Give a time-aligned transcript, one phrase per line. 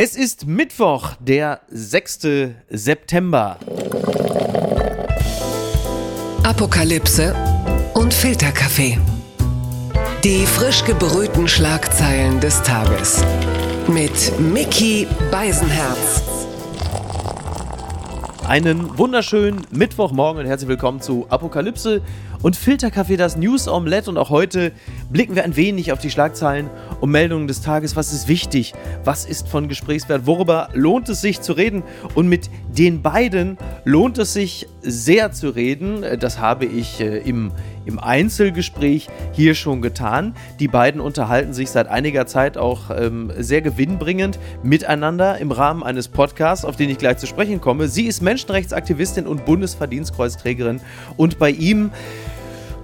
[0.00, 2.20] Es ist Mittwoch, der 6.
[2.70, 3.58] September.
[6.44, 7.34] Apokalypse
[7.94, 8.96] und Filterkaffee.
[10.22, 13.24] Die frisch gebrühten Schlagzeilen des Tages.
[13.88, 16.22] Mit Mickey Beisenherz.
[18.46, 22.02] Einen wunderschönen Mittwochmorgen und herzlich willkommen zu Apokalypse
[22.42, 24.10] und Filterkaffee, das News Omelette.
[24.10, 24.72] Und auch heute
[25.10, 26.70] blicken wir ein wenig auf die Schlagzeilen
[27.00, 27.96] und Meldungen des Tages.
[27.96, 28.74] Was ist wichtig?
[29.04, 30.26] Was ist von Gesprächswert?
[30.26, 31.82] Worüber lohnt es sich zu reden?
[32.14, 36.04] Und mit den beiden lohnt es sich sehr zu reden.
[36.20, 37.52] Das habe ich äh, im
[37.88, 40.34] im Einzelgespräch hier schon getan.
[40.60, 46.08] Die beiden unterhalten sich seit einiger Zeit auch ähm, sehr gewinnbringend miteinander im Rahmen eines
[46.08, 47.88] Podcasts, auf den ich gleich zu sprechen komme.
[47.88, 50.80] Sie ist Menschenrechtsaktivistin und Bundesverdienstkreuzträgerin
[51.16, 51.90] und bei ihm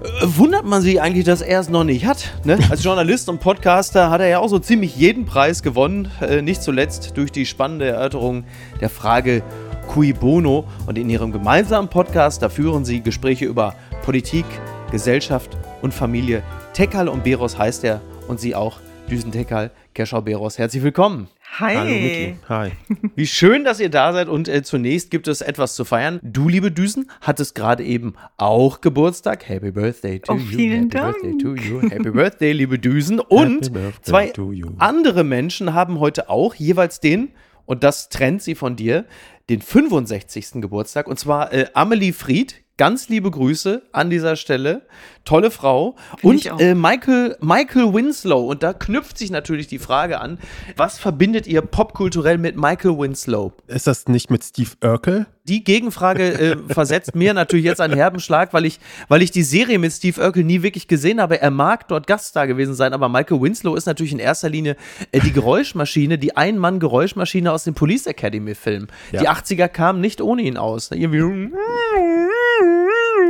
[0.02, 2.32] äh, wundert man sich eigentlich, dass er es noch nicht hat.
[2.44, 2.58] Ne?
[2.70, 6.62] Als Journalist und Podcaster hat er ja auch so ziemlich jeden Preis gewonnen, äh, nicht
[6.62, 8.44] zuletzt durch die spannende Erörterung
[8.80, 9.42] der Frage
[9.88, 10.64] Cui Bono.
[10.86, 14.44] Und in ihrem gemeinsamen Podcast, da führen sie Gespräche über Politik,
[14.90, 16.42] Gesellschaft und Familie.
[16.72, 18.78] Tekal und Beros heißt er und sie auch.
[19.10, 20.56] Düsen Tekal, Keschau Beros.
[20.58, 21.28] Herzlich willkommen.
[21.60, 21.76] Hi.
[21.76, 22.36] Hallo Miki.
[22.48, 22.72] Hi.
[23.14, 26.18] Wie schön, dass ihr da seid und äh, zunächst gibt es etwas zu feiern.
[26.22, 29.48] Du, liebe Düsen, hattest gerade eben auch Geburtstag.
[29.48, 30.56] Happy Birthday to oh, you.
[30.56, 31.22] Vielen Happy Dank.
[31.22, 31.90] Birthday to you.
[31.90, 33.20] Happy Birthday, liebe Düsen.
[33.20, 33.70] Und
[34.02, 34.32] zwei
[34.78, 37.28] andere Menschen haben heute auch jeweils den,
[37.66, 39.06] und das trennt sie von dir,
[39.48, 40.62] den 65.
[40.62, 41.06] Geburtstag.
[41.06, 44.82] Und zwar äh, Amelie Fried, Ganz liebe Grüße an dieser Stelle.
[45.24, 45.96] Tolle Frau.
[46.18, 48.50] Find und äh, Michael, Michael Winslow.
[48.50, 50.38] Und da knüpft sich natürlich die Frage an,
[50.76, 53.52] was verbindet ihr popkulturell mit Michael Winslow?
[53.66, 55.26] Ist das nicht mit Steve Urkel?
[55.44, 59.42] Die Gegenfrage äh, versetzt mir natürlich jetzt einen herben Schlag, weil ich, weil ich die
[59.42, 61.40] Serie mit Steve Urkel nie wirklich gesehen habe.
[61.40, 64.76] Er mag dort Gaststar gewesen sein, aber Michael Winslow ist natürlich in erster Linie
[65.12, 68.88] äh, die Geräuschmaschine, die Ein-Mann-Geräuschmaschine aus dem Police Academy-Film.
[69.12, 69.20] Ja.
[69.20, 70.90] Die 80er kamen nicht ohne ihn aus.
[70.90, 71.50] Irgendwie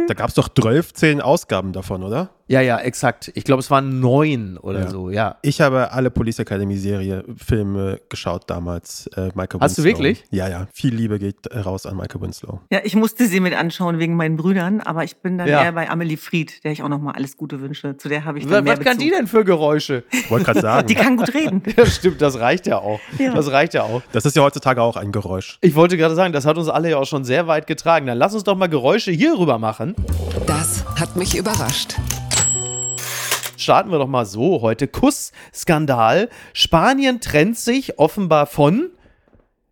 [0.07, 2.31] da gab es doch 12, 10 Ausgaben davon, oder?
[2.47, 3.33] Ja, ja, exakt.
[3.35, 4.91] Ich glaube, es waren neun oder ja.
[4.91, 5.39] so, ja.
[5.41, 9.07] Ich habe alle Police Academy Serie, Filme geschaut damals.
[9.17, 9.83] Äh, Michael Hast Winslow.
[9.83, 10.25] du wirklich?
[10.31, 10.67] Ja, ja.
[10.75, 12.61] Viel Liebe geht raus an Michael Winslow.
[12.71, 15.63] Ja, ich musste sie mit anschauen wegen meinen Brüdern, aber ich bin dann ja.
[15.63, 17.97] eher bei Amelie Fried, der ich auch nochmal alles Gute wünsche.
[17.97, 20.05] Zu der habe ich dann Was, mehr was kann die denn für Geräusche?
[20.29, 20.89] Wollte gerade sagen.
[20.89, 21.63] die kann gut reden.
[21.77, 23.01] ja, stimmt, das reicht ja auch.
[23.19, 23.33] Ja.
[23.33, 24.03] Das reicht ja auch.
[24.13, 25.59] Das ist ja heutzutage auch ein Geräusch.
[25.63, 28.07] Ich wollte gerade sagen, das hat uns alle ja auch schon sehr weit getragen.
[28.07, 29.95] Dann lass uns doch mal Geräusche hier rüber machen.
[30.47, 31.95] Das hat mich überrascht
[33.65, 34.87] starten wir doch mal so heute.
[34.87, 36.29] Kussskandal.
[36.53, 38.91] Spanien trennt sich offenbar von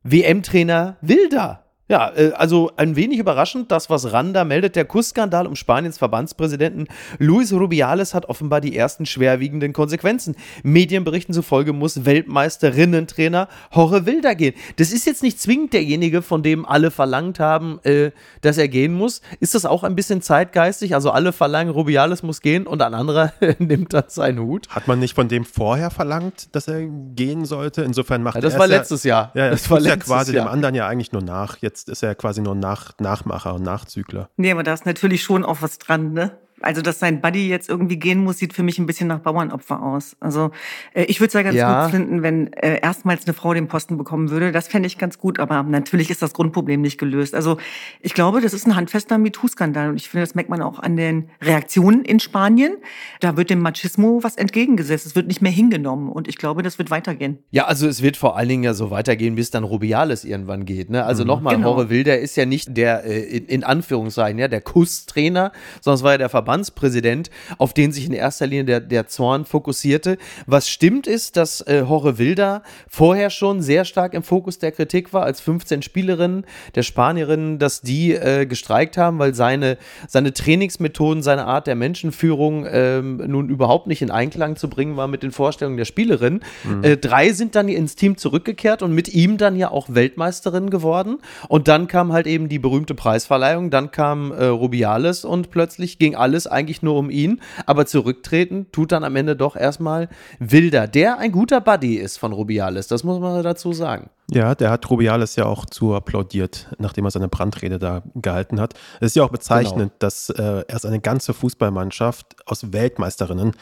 [0.03, 1.62] WM-Trainer Wilder.
[1.93, 4.77] Ja, äh, also ein wenig überraschend, das, was Randa meldet.
[4.77, 6.89] Der Kussskandal um Spaniens Verbandspräsidenten
[7.19, 10.35] Luis Rubiales hat offenbar die ersten schwerwiegenden Konsequenzen.
[10.63, 14.55] Medienberichten zufolge muss Weltmeisterinnentrainer Jorge Wilder gehen.
[14.77, 18.95] Das ist jetzt nicht zwingend derjenige, von dem alle verlangt haben, äh, dass er gehen
[18.95, 19.21] muss.
[19.41, 20.95] Ist das auch ein bisschen zeitgeistig?
[20.95, 24.67] Also alle verlangen, Rubiales muss gehen und ein anderer nimmt dann seinen Hut.
[24.71, 27.83] Hat man nicht von dem vorher verlangt, dass er gehen sollte?
[27.83, 29.33] Insofern macht ja, das war letztes ja, Jahr.
[29.35, 30.47] Ja, das, das war ja quasi Jahr.
[30.47, 31.59] dem anderen ja eigentlich nur nach.
[31.61, 34.31] Jetzt Ist er quasi nur Nach Nachmacher und Nachzügler.
[34.37, 36.39] Nee, aber da ist natürlich schon auch was dran, ne?
[36.63, 39.83] Also, dass sein Buddy jetzt irgendwie gehen muss, sieht für mich ein bisschen nach Bauernopfer
[39.83, 40.17] aus.
[40.21, 40.51] Also,
[40.95, 41.85] äh, ich würde es ja ganz ja.
[41.85, 44.53] gut finden, wenn äh, erstmals eine Frau den Posten bekommen würde.
[44.53, 47.35] Das fände ich ganz gut, aber natürlich ist das Grundproblem nicht gelöst.
[47.35, 47.59] Also,
[48.01, 50.97] ich glaube, das ist ein handfester MeToo-Skandal und ich finde, das merkt man auch an
[50.97, 52.77] den Reaktionen in Spanien.
[53.21, 55.07] Da wird dem Machismo was entgegengesetzt.
[55.07, 57.39] Es wird nicht mehr hingenommen und ich glaube, das wird weitergehen.
[57.51, 60.91] Ja, also es wird vor allen Dingen ja so weitergehen, bis dann Rubiales irgendwann geht.
[60.91, 61.05] Ne?
[61.05, 61.29] Also mhm.
[61.29, 61.69] nochmal, genau.
[61.75, 66.03] Jorge Wilder ist ja nicht der, äh, in, in Anführungszeichen, ja, der Kusstrainer, sondern es
[66.03, 70.19] war ja der Verband Verbandspräsident, auf den sich in erster Linie der, der Zorn fokussierte.
[70.47, 75.15] Was stimmt ist, dass äh, Jorge Wilder vorher schon sehr stark im Fokus der Kritik
[75.15, 81.23] war, als 15 Spielerinnen der Spanierinnen, dass die äh, gestreikt haben, weil seine, seine Trainingsmethoden,
[81.23, 85.33] seine Art der Menschenführung ähm, nun überhaupt nicht in Einklang zu bringen war mit den
[85.33, 86.43] Vorstellungen der Spielerinnen.
[86.65, 86.85] Mhm.
[86.85, 91.19] Äh, drei sind dann ins Team zurückgekehrt und mit ihm dann ja auch Weltmeisterin geworden.
[91.49, 96.15] Und dann kam halt eben die berühmte Preisverleihung, dann kam äh, Rubiales und plötzlich ging
[96.15, 100.09] alles es eigentlich nur um ihn, aber zurücktreten tut dann am Ende doch erstmal
[100.39, 104.11] Wilder, der ein guter Buddy ist von Rubiales, das muss man dazu sagen.
[104.31, 108.75] Ja, der hat Rubiales ja auch zu applaudiert, nachdem er seine Brandrede da gehalten hat.
[109.01, 109.99] Es ist ja auch bezeichnend, genau.
[109.99, 113.53] dass äh, erst eine ganze Fußballmannschaft aus Weltmeisterinnen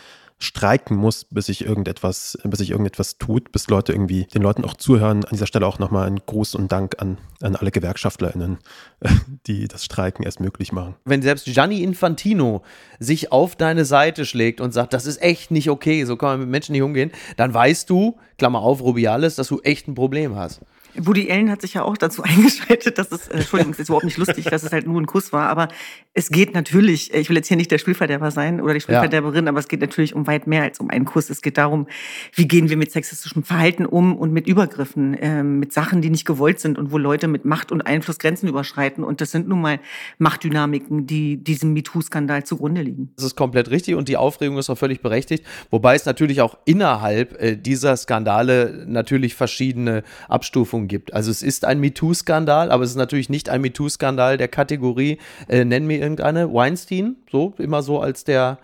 [0.41, 4.75] streiken muss, bis sich irgendetwas, bis sich irgendetwas tut, bis Leute irgendwie den Leuten auch
[4.75, 5.25] zuhören.
[5.25, 8.59] An dieser Stelle auch nochmal ein Gruß und Dank an, an alle GewerkschaftlerInnen,
[9.47, 10.97] die das Streiken erst möglich machen.
[11.05, 12.63] Wenn selbst Gianni Infantino
[12.99, 16.41] sich auf deine Seite schlägt und sagt, das ist echt nicht okay, so kann man
[16.41, 20.35] mit Menschen nicht umgehen, dann weißt du, Klammer auf, Rubiales, dass du echt ein Problem
[20.35, 20.63] hast.
[20.97, 24.05] Woody Allen hat sich ja auch dazu eingeschaltet, dass es, äh, Entschuldigung, es ist überhaupt
[24.05, 25.69] nicht lustig, dass es halt nur ein Kuss war, aber
[26.13, 29.51] es geht natürlich, ich will jetzt hier nicht der Spielverderber sein oder die Spielverderberin, ja.
[29.51, 31.31] aber es geht natürlich um weit mehr als um einen Kuss.
[31.31, 31.87] Es geht darum,
[32.35, 36.25] wie gehen wir mit sexistischem Verhalten um und mit Übergriffen, äh, mit Sachen, die nicht
[36.25, 39.05] gewollt sind und wo Leute mit Macht und Einfluss Grenzen überschreiten.
[39.05, 39.79] Und das sind nun mal
[40.19, 43.13] Machtdynamiken, die diesem MeToo-Skandal zugrunde liegen.
[43.17, 46.59] Das ist komplett richtig und die Aufregung ist auch völlig berechtigt, wobei es natürlich auch
[46.65, 51.13] innerhalb äh, dieser Skandale natürlich verschiedene Abstufungen gibt.
[51.15, 55.19] Also es ist ein MeToo-Skandal, aber es ist natürlich nicht ein MeToo-Skandal der Kategorie,
[55.49, 58.59] äh, nenn mir irgendeine, Weinstein, so, immer so als der,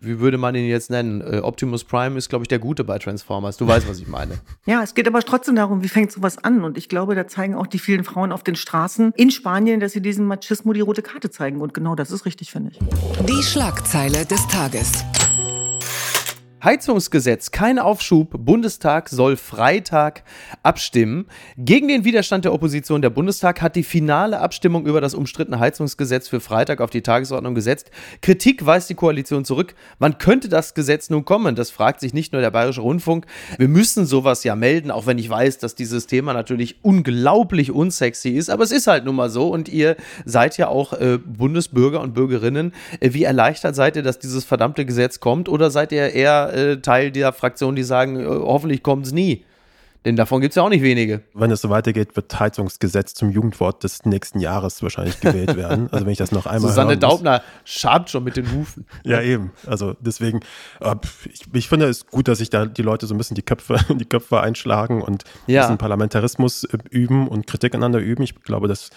[0.00, 1.20] wie würde man ihn jetzt nennen?
[1.20, 3.56] Äh, Optimus Prime ist, glaube ich, der Gute bei Transformers.
[3.56, 4.38] Du weißt, was ich meine.
[4.66, 6.62] Ja, es geht aber trotzdem darum, wie fängt sowas an?
[6.64, 9.92] Und ich glaube, da zeigen auch die vielen Frauen auf den Straßen in Spanien, dass
[9.92, 11.60] sie diesem Machismo die rote Karte zeigen.
[11.60, 12.78] Und genau das ist richtig, finde ich.
[13.26, 15.04] Die Schlagzeile des Tages.
[16.62, 18.44] Heizungsgesetz, kein Aufschub.
[18.44, 20.24] Bundestag soll Freitag
[20.62, 21.26] abstimmen.
[21.56, 26.28] Gegen den Widerstand der Opposition der Bundestag hat die finale Abstimmung über das umstrittene Heizungsgesetz
[26.28, 27.90] für Freitag auf die Tagesordnung gesetzt.
[28.20, 29.74] Kritik weist die Koalition zurück.
[29.98, 31.54] Wann könnte das Gesetz nun kommen?
[31.54, 33.24] Das fragt sich nicht nur der Bayerische Rundfunk.
[33.56, 38.30] Wir müssen sowas ja melden, auch wenn ich weiß, dass dieses Thema natürlich unglaublich unsexy
[38.30, 38.50] ist.
[38.50, 39.96] Aber es ist halt nun mal so und ihr
[40.26, 42.74] seid ja auch äh, Bundesbürger und Bürgerinnen.
[43.00, 46.80] Äh, wie erleichtert seid ihr, dass dieses verdammte Gesetz kommt oder seid ihr eher äh,
[46.80, 49.44] Teil dieser Fraktion, die sagen, äh, hoffentlich kommt es nie.
[50.06, 51.20] Denn davon gibt es ja auch nicht wenige.
[51.34, 55.88] Wenn es so weitergeht, wird Heizungsgesetz zum Jugendwort des nächsten Jahres wahrscheinlich gewählt werden.
[55.92, 58.86] Also wenn ich das noch einmal Susanne Daubner schabt schon mit den Hufen.
[59.04, 59.52] ja, eben.
[59.66, 60.40] Also deswegen,
[60.80, 60.94] äh,
[61.30, 63.76] ich, ich, finde es gut, dass sich da die Leute so ein bisschen die Köpfe,
[63.94, 65.60] die Köpfe einschlagen und ja.
[65.60, 68.22] ein bisschen Parlamentarismus üben und Kritik aneinander üben.
[68.22, 68.88] Ich glaube, das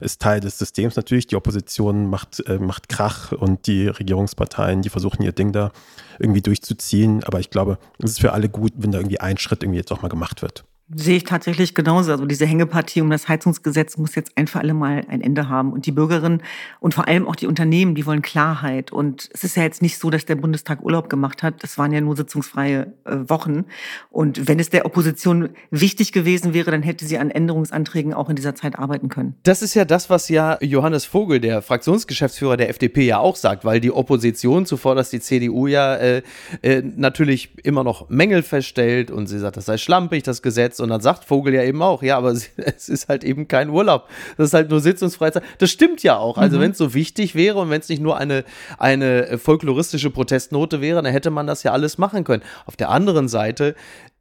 [0.00, 1.26] ist Teil des Systems natürlich.
[1.26, 5.72] Die Opposition macht, äh, macht Krach und die Regierungsparteien, die versuchen ihr Ding da
[6.18, 7.24] irgendwie durchzuziehen.
[7.24, 9.92] Aber ich glaube, es ist für alle gut, wenn da irgendwie ein Schritt irgendwie jetzt
[9.92, 10.64] auch mal gemacht wird.
[10.94, 12.12] Sehe ich tatsächlich genauso.
[12.12, 15.72] Also diese Hängepartie um das Heizungsgesetz muss jetzt ein für alle Mal ein Ende haben.
[15.72, 16.42] Und die Bürgerinnen
[16.80, 18.90] und vor allem auch die Unternehmen, die wollen Klarheit.
[18.90, 21.62] Und es ist ja jetzt nicht so, dass der Bundestag Urlaub gemacht hat.
[21.62, 23.66] Das waren ja nur sitzungsfreie äh, Wochen.
[24.10, 28.36] Und wenn es der Opposition wichtig gewesen wäre, dann hätte sie an Änderungsanträgen auch in
[28.36, 29.36] dieser Zeit arbeiten können.
[29.44, 33.64] Das ist ja das, was ja Johannes Vogel, der Fraktionsgeschäftsführer der FDP, ja auch sagt,
[33.64, 36.22] weil die Opposition, zuvor dass die CDU ja äh,
[36.62, 40.88] äh, natürlich immer noch Mängel feststellt und sie sagt, das sei schlampig, das Gesetz und
[40.88, 44.08] dann sagt Vogel ja eben auch, ja, aber es ist halt eben kein Urlaub.
[44.36, 45.42] Das ist halt nur Sitzungsfreizeit.
[45.58, 46.38] Das stimmt ja auch.
[46.38, 46.62] Also mhm.
[46.62, 48.44] wenn es so wichtig wäre und wenn es nicht nur eine,
[48.78, 52.42] eine folkloristische Protestnote wäre, dann hätte man das ja alles machen können.
[52.66, 53.74] Auf der anderen Seite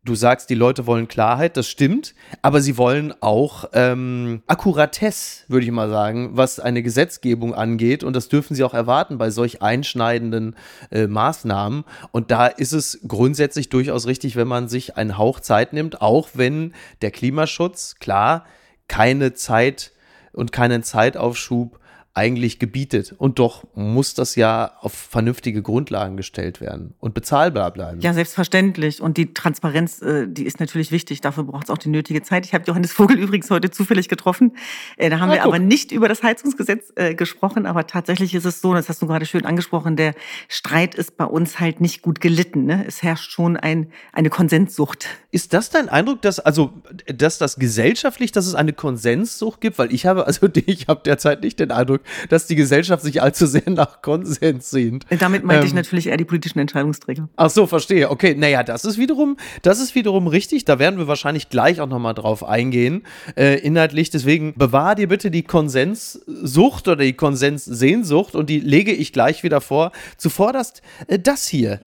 [0.05, 5.65] Du sagst, die Leute wollen Klarheit, das stimmt, aber sie wollen auch ähm, Akkuratesse, würde
[5.65, 8.05] ich mal sagen, was eine Gesetzgebung angeht.
[8.05, 10.55] Und das dürfen sie auch erwarten bei solch einschneidenden
[10.89, 11.83] äh, Maßnahmen.
[12.11, 16.29] Und da ist es grundsätzlich durchaus richtig, wenn man sich einen Hauch Zeit nimmt, auch
[16.33, 18.45] wenn der Klimaschutz, klar,
[18.87, 19.91] keine Zeit
[20.31, 21.77] und keinen Zeitaufschub
[22.13, 23.13] eigentlich gebietet.
[23.17, 28.01] Und doch muss das ja auf vernünftige Grundlagen gestellt werden und bezahlbar bleiben.
[28.01, 29.01] Ja, selbstverständlich.
[29.01, 31.21] Und die Transparenz, äh, die ist natürlich wichtig.
[31.21, 32.45] Dafür braucht es auch die nötige Zeit.
[32.45, 34.57] Ich habe Johannes Vogel übrigens heute zufällig getroffen.
[34.97, 35.53] Äh, da haben Na, wir guck.
[35.53, 37.65] aber nicht über das Heizungsgesetz äh, gesprochen.
[37.65, 40.15] Aber tatsächlich ist es so, das hast du gerade schön angesprochen, der
[40.47, 42.65] Streit ist bei uns halt nicht gut gelitten.
[42.65, 42.85] Ne?
[42.87, 45.07] Es herrscht schon ein, eine Konsenssucht.
[45.31, 46.73] Ist das dein Eindruck, dass, also,
[47.05, 49.77] dass das gesellschaftlich, dass es eine Konsenssucht gibt?
[49.77, 51.98] Weil ich habe, also ich habe derzeit nicht den Eindruck,
[52.29, 55.05] dass die Gesellschaft sich allzu sehr nach Konsens sehnt.
[55.19, 57.29] Damit meinte ähm, ich natürlich eher die politischen Entscheidungsträger.
[57.35, 58.09] Ach so, verstehe.
[58.09, 60.65] Okay, naja, das ist wiederum, das ist wiederum richtig.
[60.65, 63.03] Da werden wir wahrscheinlich gleich auch nochmal drauf eingehen,
[63.35, 64.09] äh, inhaltlich.
[64.09, 69.61] Deswegen bewahr dir bitte die Konsenssucht oder die Konsenssehnsucht und die lege ich gleich wieder
[69.61, 69.91] vor.
[70.17, 71.79] Zuvorderst äh, das hier.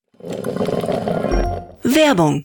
[1.83, 2.45] Werbung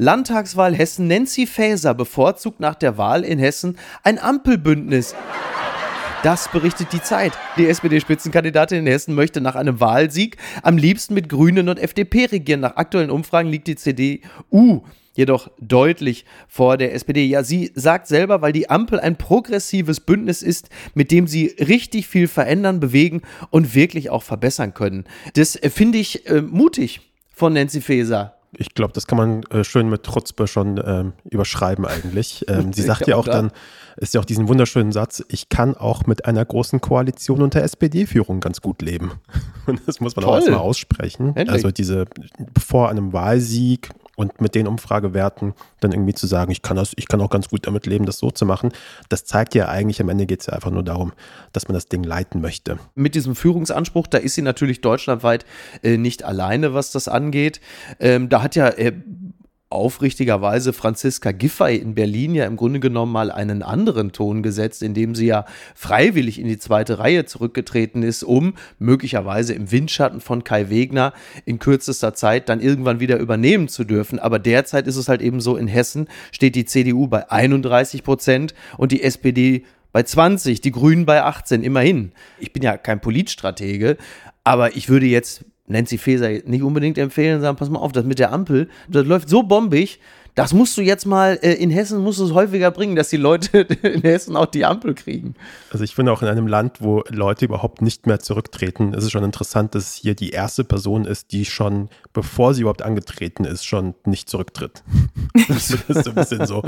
[0.00, 1.08] Landtagswahl Hessen.
[1.08, 5.14] Nancy Faeser bevorzugt nach der Wahl in Hessen ein Ampelbündnis.
[6.22, 7.32] Das berichtet die Zeit.
[7.58, 12.60] Die SPD-Spitzenkandidatin in Hessen möchte nach einem Wahlsieg am liebsten mit Grünen und FDP regieren.
[12.60, 17.26] Nach aktuellen Umfragen liegt die CDU jedoch deutlich vor der SPD.
[17.26, 22.06] Ja, sie sagt selber, weil die Ampel ein progressives Bündnis ist, mit dem sie richtig
[22.06, 25.04] viel verändern, bewegen und wirklich auch verbessern können.
[25.34, 27.02] Das finde ich äh, mutig
[27.34, 31.86] von Nancy Faeser ich glaube, das kann man äh, schön mit Trutzbe schon ähm, überschreiben
[31.86, 32.44] eigentlich.
[32.50, 33.52] Ähm, sie sagt ja auch dann,
[33.96, 38.40] ist ja auch diesen wunderschönen Satz, ich kann auch mit einer großen Koalition unter SPD-Führung
[38.40, 39.12] ganz gut leben.
[39.66, 40.32] Und das muss man Toll.
[40.32, 41.28] auch erstmal aussprechen.
[41.28, 41.50] Endlich.
[41.50, 42.06] Also diese,
[42.58, 47.08] vor einem Wahlsieg und mit den Umfragewerten dann irgendwie zu sagen, ich kann das, ich
[47.08, 48.72] kann auch ganz gut damit leben, das so zu machen,
[49.08, 51.12] das zeigt ja eigentlich, am Ende geht es ja einfach nur darum,
[51.52, 52.78] dass man das Ding leiten möchte.
[52.94, 55.44] Mit diesem Führungsanspruch, da ist sie natürlich deutschlandweit
[55.82, 57.60] äh, nicht alleine, was das angeht.
[57.98, 58.92] Ähm, da hat ja äh,
[59.70, 65.14] aufrichtigerweise Franziska Giffey in Berlin ja im Grunde genommen mal einen anderen Ton gesetzt, indem
[65.14, 65.44] sie ja
[65.76, 71.12] freiwillig in die zweite Reihe zurückgetreten ist, um möglicherweise im Windschatten von Kai Wegner
[71.44, 74.18] in kürzester Zeit dann irgendwann wieder übernehmen zu dürfen.
[74.18, 78.54] Aber derzeit ist es halt eben so, in Hessen steht die CDU bei 31 Prozent
[78.76, 82.10] und die SPD bei 20, die Grünen bei 18, immerhin.
[82.40, 83.96] Ich bin ja kein Politstratege,
[84.42, 88.18] aber ich würde jetzt Nancy Faeser nicht unbedingt empfehlen, sagen, pass mal auf, das mit
[88.18, 90.00] der Ampel, das läuft so bombig,
[90.42, 93.16] das musst du jetzt mal, äh, in Hessen musst du es häufiger bringen, dass die
[93.16, 95.34] Leute in Hessen auch die Ampel kriegen.
[95.70, 99.10] Also ich finde auch in einem Land, wo Leute überhaupt nicht mehr zurücktreten, ist es
[99.10, 103.64] schon interessant, dass hier die erste Person ist, die schon, bevor sie überhaupt angetreten ist,
[103.64, 104.82] schon nicht zurücktritt.
[105.48, 106.62] das ist so ein bisschen so.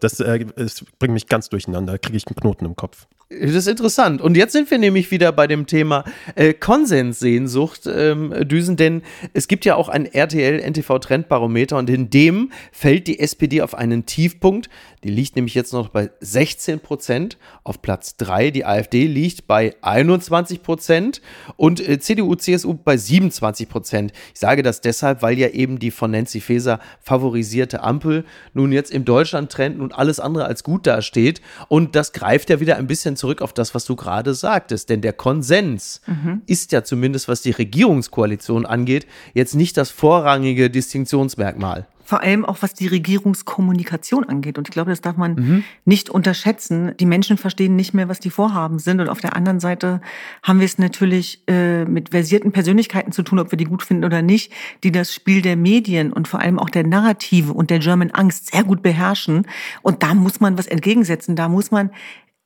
[0.00, 3.06] Das, äh, das bringt mich ganz durcheinander, kriege ich einen Knoten im Kopf.
[3.30, 4.22] Das ist interessant.
[4.22, 6.04] Und jetzt sind wir nämlich wieder bei dem Thema
[6.34, 9.02] äh, Konsenssehnsucht ähm, düsen, denn
[9.34, 14.68] es gibt ja auch ein RTL-NTV-Trendbarometer und in dem fällt die SPD auf einen Tiefpunkt.
[15.04, 18.50] Die liegt nämlich jetzt noch bei 16 Prozent auf Platz 3.
[18.50, 21.20] Die AfD liegt bei 21 Prozent
[21.56, 24.12] und äh, CDU, CSU bei 27 Prozent.
[24.34, 28.90] Ich sage das deshalb, weil ja eben die von Nancy Faeser favorisierte Ampel nun jetzt
[28.90, 31.40] im Deutschland-Trend und alles andere als gut dasteht.
[31.68, 34.88] Und das greift ja wieder ein bisschen zurück auf das, was du gerade sagtest.
[34.90, 36.42] Denn der Konsens mhm.
[36.46, 42.62] ist ja zumindest, was die Regierungskoalition angeht, jetzt nicht das vorrangige Distinktionsmerkmal vor allem auch
[42.62, 44.56] was die Regierungskommunikation angeht.
[44.56, 45.64] Und ich glaube, das darf man mhm.
[45.84, 46.94] nicht unterschätzen.
[46.98, 49.02] Die Menschen verstehen nicht mehr, was die Vorhaben sind.
[49.02, 50.00] Und auf der anderen Seite
[50.42, 54.06] haben wir es natürlich äh, mit versierten Persönlichkeiten zu tun, ob wir die gut finden
[54.06, 54.50] oder nicht,
[54.84, 58.52] die das Spiel der Medien und vor allem auch der Narrative und der German Angst
[58.52, 59.46] sehr gut beherrschen.
[59.82, 61.36] Und da muss man was entgegensetzen.
[61.36, 61.90] Da muss man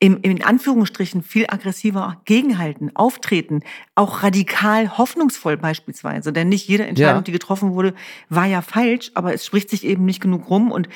[0.03, 3.61] im, in Anführungsstrichen viel aggressiver gegenhalten, auftreten,
[3.95, 6.33] auch radikal hoffnungsvoll beispielsweise.
[6.33, 7.23] Denn nicht jede Entscheidung, ja.
[7.23, 7.95] die getroffen wurde,
[8.29, 10.73] war ja falsch, aber es spricht sich eben nicht genug rum.
[10.73, 10.89] Und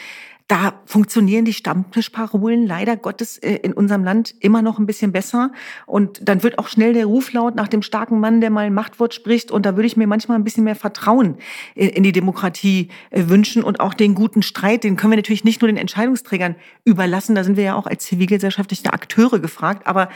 [0.48, 5.50] Da funktionieren die Stammtischparolen leider Gottes äh, in unserem Land immer noch ein bisschen besser.
[5.86, 8.74] Und dann wird auch schnell der Ruf laut nach dem starken Mann, der mal ein
[8.74, 9.50] Machtwort spricht.
[9.50, 11.38] Und da würde ich mir manchmal ein bisschen mehr Vertrauen
[11.74, 14.84] äh, in die Demokratie äh, wünschen und auch den guten Streit.
[14.84, 17.34] Den können wir natürlich nicht nur den Entscheidungsträgern überlassen.
[17.34, 19.88] Da sind wir ja auch als zivilgesellschaftliche Akteure gefragt.
[19.88, 20.10] Aber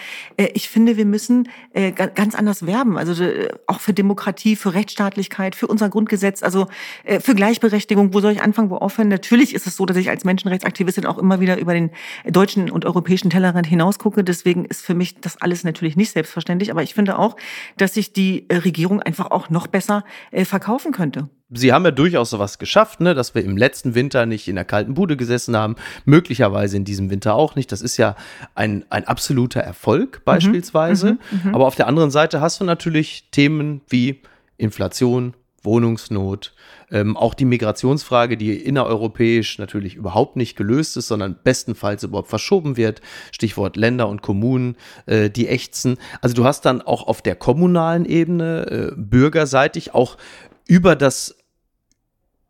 [0.54, 1.48] ich finde, wir müssen
[2.14, 2.96] ganz anders werben.
[2.96, 3.24] Also
[3.66, 6.68] auch für Demokratie, für Rechtsstaatlichkeit, für unser Grundgesetz, also
[7.20, 8.14] für Gleichberechtigung.
[8.14, 9.08] Wo soll ich anfangen, wo aufhören?
[9.08, 11.90] Natürlich ist es so, dass ich als als Menschenrechtsaktivistin auch immer wieder über den
[12.26, 14.22] deutschen und europäischen Tellerrand hinaus gucke.
[14.22, 16.70] Deswegen ist für mich das alles natürlich nicht selbstverständlich.
[16.70, 17.36] Aber ich finde auch,
[17.76, 21.28] dass sich die äh, Regierung einfach auch noch besser äh, verkaufen könnte.
[21.52, 24.64] Sie haben ja durchaus sowas geschafft, ne, dass wir im letzten Winter nicht in der
[24.64, 25.74] kalten Bude gesessen haben,
[26.04, 27.72] möglicherweise in diesem Winter auch nicht.
[27.72, 28.14] Das ist ja
[28.54, 30.24] ein, ein absoluter Erfolg mhm.
[30.24, 31.12] beispielsweise.
[31.12, 34.20] Mhm, mhm, Aber auf der anderen Seite hast du natürlich Themen wie
[34.58, 36.54] Inflation, Wohnungsnot,
[36.90, 42.76] ähm, auch die Migrationsfrage, die innereuropäisch natürlich überhaupt nicht gelöst ist, sondern bestenfalls überhaupt verschoben
[42.76, 43.00] wird.
[43.32, 44.76] Stichwort Länder und Kommunen,
[45.06, 45.98] äh, die ächzen.
[46.20, 50.16] Also du hast dann auch auf der kommunalen Ebene äh, bürgerseitig auch
[50.66, 51.36] über das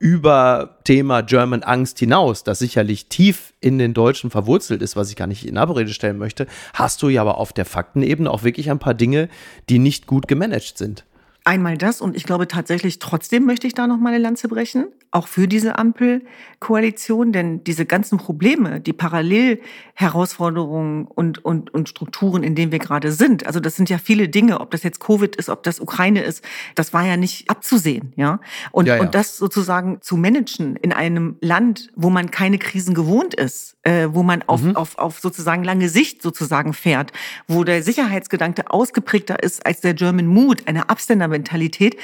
[0.00, 5.16] über Thema German Angst hinaus, das sicherlich tief in den Deutschen verwurzelt ist, was ich
[5.16, 8.70] gar nicht in Abrede stellen möchte, hast du ja aber auf der Faktenebene auch wirklich
[8.70, 9.28] ein paar Dinge,
[9.68, 11.04] die nicht gut gemanagt sind.
[11.44, 14.88] Einmal das und ich glaube tatsächlich, trotzdem möchte ich da noch mal eine Lanze brechen,
[15.10, 22.54] auch für diese Ampelkoalition, denn diese ganzen Probleme, die Parallelherausforderungen und, und, und Strukturen, in
[22.54, 25.48] denen wir gerade sind, also das sind ja viele Dinge, ob das jetzt Covid ist,
[25.48, 26.44] ob das Ukraine ist,
[26.74, 28.40] das war ja nicht abzusehen, ja.
[28.70, 29.00] Und, ja, ja.
[29.00, 34.08] und das sozusagen zu managen in einem Land, wo man keine Krisen gewohnt ist, äh,
[34.10, 34.76] wo man auf, mhm.
[34.76, 37.14] auf, auf sozusagen lange Sicht sozusagen fährt,
[37.48, 40.90] wo der Sicherheitsgedanke ausgeprägter ist als der German Mood, eine
[41.30, 41.96] Abständermentalität,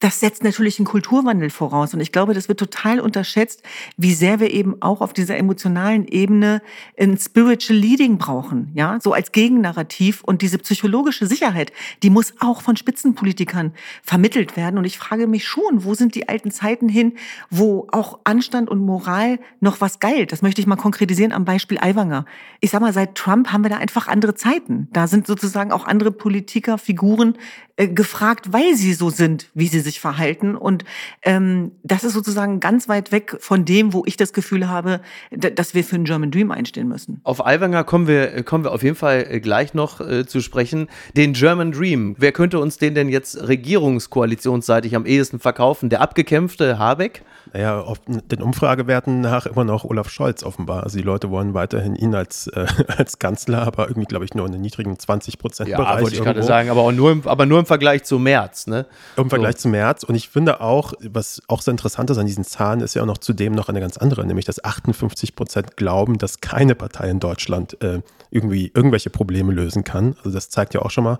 [0.00, 1.94] das setzt natürlich einen Kulturwandel voraus.
[1.94, 3.62] Und ich glaube, das wird total unterschätzt,
[3.96, 6.60] wie sehr wir eben auch auf dieser emotionalen Ebene
[6.98, 10.22] ein Spiritual Leading brauchen, ja, so als Gegennarrativ.
[10.22, 11.72] Und diese psychologische Sicherheit,
[12.02, 13.72] die muss auch von Spitzenpolitikern
[14.02, 14.76] vermittelt werden.
[14.78, 17.14] Und ich frage mich schon, wo sind die alten Zeiten hin,
[17.48, 20.32] wo auch Anstand und Moral noch was galt?
[20.32, 22.26] Das möchte ich mal konkretisieren am Beispiel Aiwanger.
[22.60, 24.88] Ich sag mal, seit Trump haben wir da einfach andere Zeiten.
[24.92, 27.38] Da sind sozusagen auch andere Politiker, Figuren
[27.76, 30.56] äh, gefragt, weil sie so sind, wie sie sich verhalten.
[30.56, 30.84] Und
[31.22, 35.00] ähm, das ist sozusagen ganz weit weg von dem, wo ich das Gefühl habe,
[35.30, 37.20] dass wir für einen German Dream einstehen müssen.
[37.24, 40.88] Auf Aiwanger kommen wir, kommen wir auf jeden Fall äh, gleich noch äh, zu sprechen.
[41.16, 45.88] Den German Dream, wer könnte uns den denn jetzt regierungskoalitionsseitig am ehesten verkaufen?
[45.88, 47.22] Der abgekämpfte Habeck?
[47.52, 50.82] Naja, auf den Umfragewerten nach immer noch Olaf Scholz offenbar.
[50.82, 54.46] Also die Leute wollen weiterhin ihn als, äh, als Kanzler, aber irgendwie, glaube ich, nur
[54.46, 55.96] in den niedrigen 20 Prozent Bereich.
[55.96, 58.63] Ja, wollte ich gerade sagen, aber auch nur im, aber nur im Vergleich zu März,
[58.66, 58.86] ne?
[59.16, 59.62] Im Vergleich so.
[59.62, 60.02] zu März.
[60.02, 63.06] Und ich finde auch, was auch so interessant ist an diesen Zahlen, ist ja auch
[63.06, 67.20] noch zudem noch eine ganz andere, nämlich dass 58 Prozent glauben, dass keine Partei in
[67.20, 68.00] Deutschland äh,
[68.30, 70.16] irgendwie irgendwelche Probleme lösen kann.
[70.18, 71.18] Also das zeigt ja auch schon mal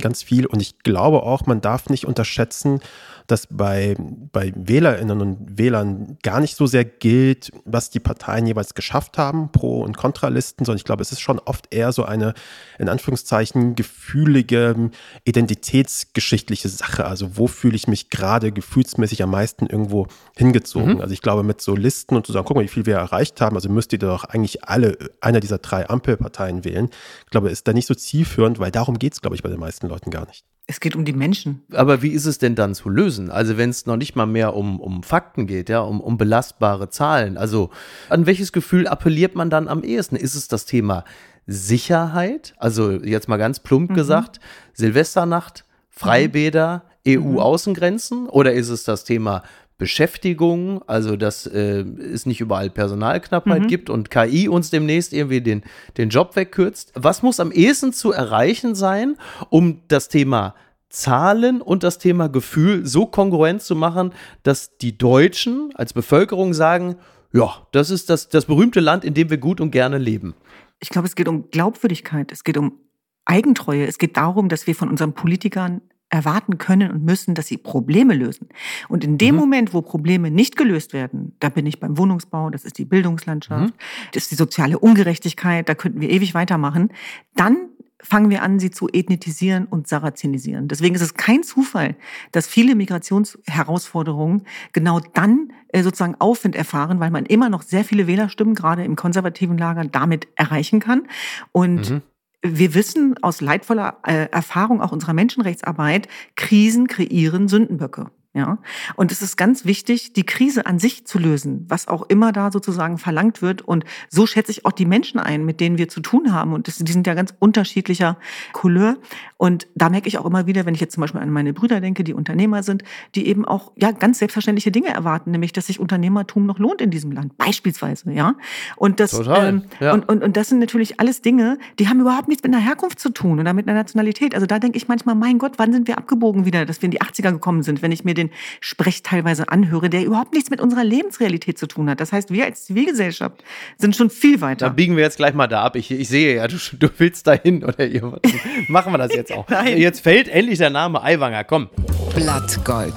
[0.00, 0.46] ganz viel.
[0.46, 2.80] Und ich glaube auch, man darf nicht unterschätzen,
[3.26, 8.74] dass bei, bei Wählerinnen und Wählern gar nicht so sehr gilt, was die Parteien jeweils
[8.74, 12.34] geschafft haben, Pro- und Kontralisten, sondern ich glaube, es ist schon oft eher so eine,
[12.78, 14.90] in Anführungszeichen, gefühlige,
[15.24, 16.85] identitätsgeschichtliche Sache.
[16.98, 20.94] Also wo fühle ich mich gerade gefühlsmäßig am meisten irgendwo hingezogen?
[20.94, 21.00] Mhm.
[21.00, 23.40] Also ich glaube, mit so Listen und zu sagen, guck mal, wie viel wir erreicht
[23.40, 26.88] haben, also müsst ihr doch eigentlich alle einer dieser drei Ampelparteien wählen.
[27.24, 29.60] Ich glaube, ist da nicht so zielführend, weil darum geht es, glaube ich, bei den
[29.60, 30.44] meisten Leuten gar nicht.
[30.68, 31.62] Es geht um die Menschen.
[31.72, 33.30] Aber wie ist es denn dann zu lösen?
[33.30, 36.90] Also wenn es noch nicht mal mehr um, um Fakten geht, ja, um, um belastbare
[36.90, 37.36] Zahlen.
[37.36, 37.70] Also
[38.08, 40.16] an welches Gefühl appelliert man dann am ehesten?
[40.16, 41.04] Ist es das Thema
[41.46, 42.54] Sicherheit?
[42.56, 43.94] Also jetzt mal ganz plump mhm.
[43.94, 44.40] gesagt,
[44.72, 45.64] Silvesternacht,
[45.96, 47.38] Freibäder, mhm.
[47.38, 48.28] EU-Außengrenzen?
[48.28, 49.42] Oder ist es das Thema
[49.78, 53.66] Beschäftigung, also dass äh, es nicht überall Personalknappheit mhm.
[53.68, 55.64] gibt und KI uns demnächst irgendwie den,
[55.98, 56.92] den Job wegkürzt.
[56.94, 59.16] Was muss am ehesten zu erreichen sein,
[59.50, 60.54] um das Thema
[60.88, 64.12] Zahlen und das Thema Gefühl so kongruent zu machen,
[64.44, 66.96] dass die Deutschen als Bevölkerung sagen,
[67.32, 70.34] ja, das ist das, das berühmte Land, in dem wir gut und gerne leben.
[70.80, 72.78] Ich glaube, es geht um Glaubwürdigkeit, es geht um
[73.26, 77.56] Eigentreue, es geht darum, dass wir von unseren Politikern erwarten können und müssen, dass sie
[77.56, 78.48] Probleme lösen.
[78.88, 79.40] Und in dem mhm.
[79.40, 83.74] Moment, wo Probleme nicht gelöst werden, da bin ich beim Wohnungsbau, das ist die Bildungslandschaft,
[83.74, 83.78] mhm.
[84.12, 86.90] das ist die soziale Ungerechtigkeit, da könnten wir ewig weitermachen,
[87.34, 87.56] dann
[88.00, 90.68] fangen wir an, sie zu ethnitisieren und sarazenisieren.
[90.68, 91.96] Deswegen ist es kein Zufall,
[92.30, 98.06] dass viele Migrationsherausforderungen genau dann äh, sozusagen Aufwind erfahren, weil man immer noch sehr viele
[98.06, 101.08] Wählerstimmen gerade im konservativen Lager damit erreichen kann.
[101.52, 102.02] Und mhm
[102.42, 108.10] wir wissen aus leidvoller äh, Erfahrung auch unserer Menschenrechtsarbeit, Krisen kreieren Sündenböcke.
[108.36, 108.58] Ja,
[108.96, 112.52] und es ist ganz wichtig, die Krise an sich zu lösen, was auch immer da
[112.52, 113.62] sozusagen verlangt wird.
[113.62, 116.52] Und so schätze ich auch die Menschen ein, mit denen wir zu tun haben.
[116.52, 118.18] Und das, die sind ja ganz unterschiedlicher
[118.52, 118.98] Couleur.
[119.38, 121.80] Und da merke ich auch immer wieder, wenn ich jetzt zum Beispiel an meine Brüder
[121.80, 125.80] denke, die Unternehmer sind, die eben auch ja ganz selbstverständliche Dinge erwarten, nämlich dass sich
[125.80, 128.12] Unternehmertum noch lohnt in diesem Land, beispielsweise.
[128.12, 128.34] Ja,
[128.76, 129.94] und das ähm, ja.
[129.94, 133.00] Und, und und das sind natürlich alles Dinge, die haben überhaupt nichts mit einer Herkunft
[133.00, 134.34] zu tun oder mit einer Nationalität.
[134.34, 136.90] Also da denke ich manchmal, mein Gott, wann sind wir abgebogen wieder, dass wir in
[136.90, 140.50] die 80er gekommen sind, wenn ich mir den den Sprech teilweise anhöre, der überhaupt nichts
[140.50, 142.00] mit unserer Lebensrealität zu tun hat.
[142.00, 143.42] Das heißt, wir als Zivilgesellschaft
[143.78, 144.66] sind schon viel weiter.
[144.66, 145.76] Da biegen wir jetzt gleich mal da ab.
[145.76, 148.20] Ich, ich sehe ja, du, du willst dahin oder ihr,
[148.68, 149.48] machen wir das jetzt auch.
[149.48, 149.78] Nein.
[149.78, 151.44] Jetzt fällt endlich der Name Aiwanger.
[151.44, 151.68] Komm.
[152.14, 152.94] Blattgold.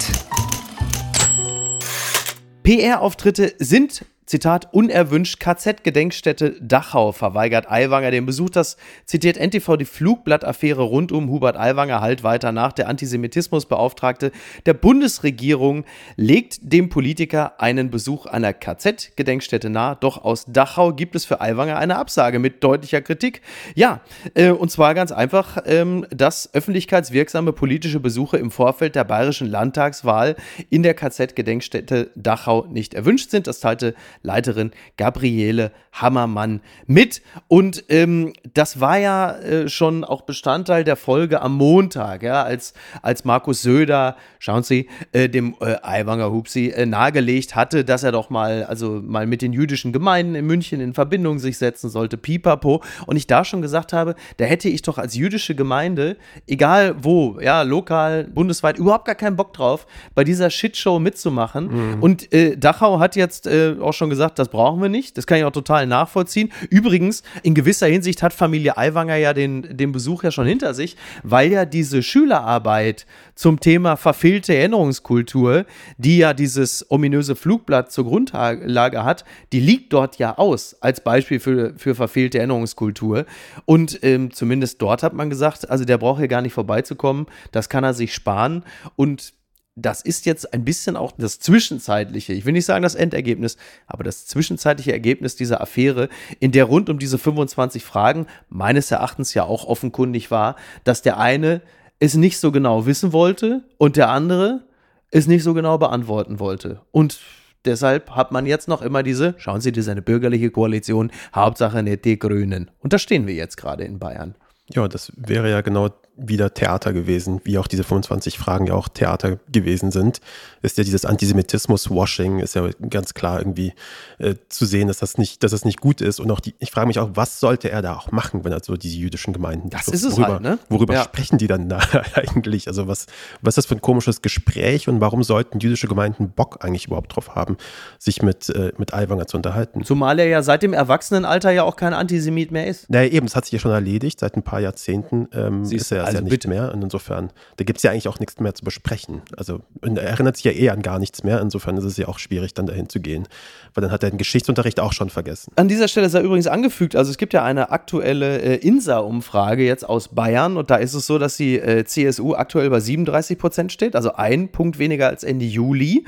[2.64, 8.52] PR-Auftritte sind Zitat, unerwünscht KZ-Gedenkstätte Dachau verweigert Aiwanger den Besuch.
[8.52, 12.72] Das zitiert NTV die Flugblattaffäre rund um Hubert Aiwanger halt weiter nach.
[12.74, 14.32] Der Antisemitismusbeauftragte
[14.68, 15.84] der Bundesregierung
[16.16, 19.98] legt dem Politiker einen Besuch einer KZ-Gedenkstätte nahe.
[20.00, 23.42] Doch aus Dachau gibt es für Aiwanger eine Absage mit deutlicher Kritik.
[23.74, 24.02] Ja,
[24.36, 30.36] äh, und zwar ganz einfach, ähm, dass öffentlichkeitswirksame politische Besuche im Vorfeld der bayerischen Landtagswahl
[30.70, 33.48] in der KZ-Gedenkstätte Dachau nicht erwünscht sind.
[33.48, 37.22] Das teilte Leiterin Gabriele Hammermann mit.
[37.48, 42.74] Und ähm, das war ja äh, schon auch Bestandteil der Folge am Montag, ja, als,
[43.02, 48.12] als Markus Söder, schauen Sie, äh, dem äh, Aiwanger Hupsi äh, nahegelegt hatte, dass er
[48.12, 52.18] doch mal, also mal mit den jüdischen Gemeinden in München in Verbindung sich setzen sollte,
[52.18, 52.84] pipapo.
[53.06, 57.40] Und ich da schon gesagt habe, da hätte ich doch als jüdische Gemeinde, egal wo,
[57.40, 61.96] ja, lokal, bundesweit, überhaupt gar keinen Bock drauf, bei dieser Shitshow mitzumachen.
[61.96, 62.04] Mhm.
[62.04, 65.18] Und äh, Dachau hat jetzt äh, auch schon schon gesagt, das brauchen wir nicht.
[65.18, 66.52] Das kann ich auch total nachvollziehen.
[66.70, 70.98] Übrigens, in gewisser Hinsicht hat Familie Aiwanger ja den, den Besuch ja schon hinter sich,
[71.24, 75.66] weil ja diese Schülerarbeit zum Thema verfehlte Erinnerungskultur,
[75.98, 81.40] die ja dieses ominöse Flugblatt zur Grundlage hat, die liegt dort ja aus als Beispiel
[81.40, 83.26] für, für verfehlte Erinnerungskultur.
[83.66, 87.70] Und ähm, zumindest dort hat man gesagt, also der braucht hier gar nicht vorbeizukommen, das
[87.70, 88.64] kann er sich sparen.
[88.96, 89.34] Und
[89.82, 94.04] das ist jetzt ein bisschen auch das zwischenzeitliche, ich will nicht sagen das Endergebnis, aber
[94.04, 99.44] das zwischenzeitliche Ergebnis dieser Affäre, in der rund um diese 25 Fragen meines Erachtens ja
[99.44, 101.62] auch offenkundig war, dass der eine
[102.00, 104.64] es nicht so genau wissen wollte und der andere
[105.12, 106.82] es nicht so genau beantworten wollte.
[106.92, 107.20] Und
[107.66, 111.84] deshalb hat man jetzt noch immer diese, schauen Sie, das ist eine bürgerliche Koalition, Hauptsache
[111.84, 112.72] nicht die Grünen.
[112.80, 114.36] Und da stehen wir jetzt gerade in Bayern.
[114.70, 118.88] Ja, das wäre ja genau wieder Theater gewesen, wie auch diese 25 Fragen ja auch
[118.88, 120.20] Theater gewesen sind,
[120.62, 123.74] ist ja dieses Antisemitismus-Washing, ist ja ganz klar irgendwie
[124.18, 126.20] äh, zu sehen, dass das nicht, dass das nicht gut ist.
[126.20, 128.62] Und auch die, ich frage mich auch, was sollte er da auch machen, wenn er
[128.64, 129.70] so diese jüdischen Gemeinden.
[129.70, 130.60] Das so, ist es worüber, halt, ne?
[130.70, 131.04] Worüber ja.
[131.04, 131.80] sprechen die dann da
[132.14, 132.68] eigentlich?
[132.68, 133.06] Also was,
[133.42, 137.16] was ist das für ein komisches Gespräch und warum sollten jüdische Gemeinden Bock eigentlich überhaupt
[137.16, 137.58] drauf haben,
[137.98, 139.84] sich mit, äh, mit Aiwanger zu unterhalten?
[139.84, 142.90] Zumal er ja seit dem Erwachsenenalter ja auch kein Antisemit mehr ist.
[142.90, 144.20] Naja, eben, das hat sich ja schon erledigt.
[144.20, 146.50] Seit ein paar Jahrzehnten ähm, ist er also ja nicht bitte.
[146.50, 146.74] mehr.
[146.74, 149.22] Und insofern, da gibt es ja eigentlich auch nichts mehr zu besprechen.
[149.38, 151.42] Also er erinnert sich ja eh an gar nichts mehr.
[151.42, 153.28] Insofern ist es ja auch schwierig, dann dahin zu gehen.
[153.74, 155.52] Weil dann hat er den Geschichtsunterricht auch schon vergessen.
[155.56, 159.88] An dieser Stelle sei übrigens angefügt, also es gibt ja eine aktuelle äh, INSA-Umfrage jetzt
[159.88, 163.72] aus Bayern und da ist es so, dass die äh, CSU aktuell bei 37 Prozent
[163.72, 166.06] steht, also ein Punkt weniger als Ende Juli.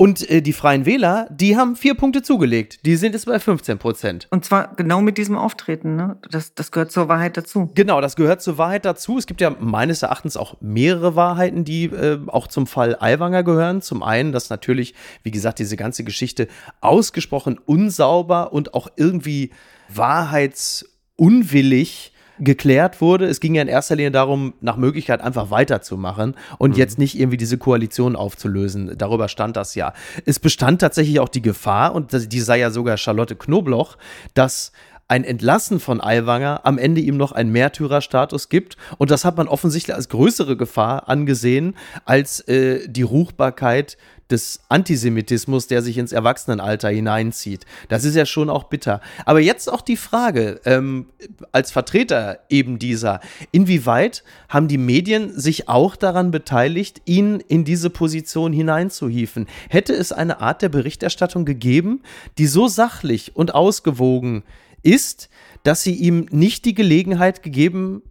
[0.00, 2.86] Und äh, die Freien Wähler, die haben vier Punkte zugelegt.
[2.86, 4.28] Die sind jetzt bei 15 Prozent.
[4.30, 5.96] Und zwar genau mit diesem Auftreten.
[5.96, 6.16] Ne?
[6.30, 7.72] Das, das gehört zur Wahrheit dazu.
[7.74, 9.18] Genau, das gehört zur Wahrheit dazu.
[9.18, 13.82] Es gibt ja meines Erachtens auch mehrere Wahrheiten, die äh, auch zum Fall Aiwanger gehören.
[13.82, 16.46] Zum einen, dass natürlich, wie gesagt, diese ganze Geschichte
[16.80, 19.50] ausgesprochen unsauber und auch irgendwie
[19.88, 23.26] wahrheitsunwillig geklärt wurde.
[23.26, 26.76] Es ging ja in erster Linie darum, nach Möglichkeit einfach weiterzumachen und mhm.
[26.76, 28.94] jetzt nicht irgendwie diese Koalition aufzulösen.
[28.96, 29.92] Darüber stand das ja.
[30.24, 33.96] Es bestand tatsächlich auch die Gefahr, und die sei ja sogar Charlotte Knobloch,
[34.34, 34.72] dass
[35.08, 38.76] ein Entlassen von Aiwanger am Ende ihm noch einen Märtyrerstatus gibt.
[38.98, 43.96] Und das hat man offensichtlich als größere Gefahr angesehen als äh, die Ruchbarkeit
[44.30, 47.64] des Antisemitismus, der sich ins Erwachsenenalter hineinzieht.
[47.88, 49.00] Das ist ja schon auch bitter.
[49.24, 51.06] Aber jetzt auch die Frage, ähm,
[51.52, 53.20] als Vertreter eben dieser,
[53.52, 59.46] inwieweit haben die Medien sich auch daran beteiligt, ihn in diese Position hineinzuhieven?
[59.70, 62.02] Hätte es eine Art der Berichterstattung gegeben,
[62.36, 64.42] die so sachlich und ausgewogen
[64.82, 65.28] ist,
[65.62, 68.02] dass sie ihm nicht die Gelegenheit gegeben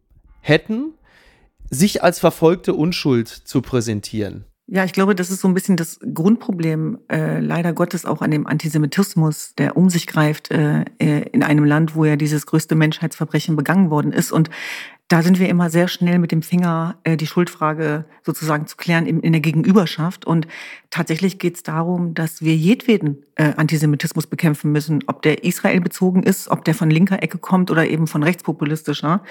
[0.41, 0.93] hätten,
[1.69, 4.45] sich als verfolgte Unschuld zu präsentieren?
[4.69, 8.31] Ja, ich glaube, das ist so ein bisschen das Grundproblem, äh, leider Gottes auch an
[8.31, 12.75] dem Antisemitismus, der um sich greift äh, äh in einem Land, wo ja dieses größte
[12.75, 14.33] Menschheitsverbrechen begangen worden ist.
[14.33, 14.49] Und
[15.07, 19.05] da sind wir immer sehr schnell mit dem Finger äh, die Schuldfrage sozusagen zu klären
[19.05, 20.25] in, in der Gegenüberschaft.
[20.25, 20.47] Und
[20.89, 26.23] tatsächlich geht es darum, dass wir jedweden äh, Antisemitismus bekämpfen müssen, ob der Israel bezogen
[26.23, 29.23] ist, ob der von linker Ecke kommt oder eben von rechtspopulistischer.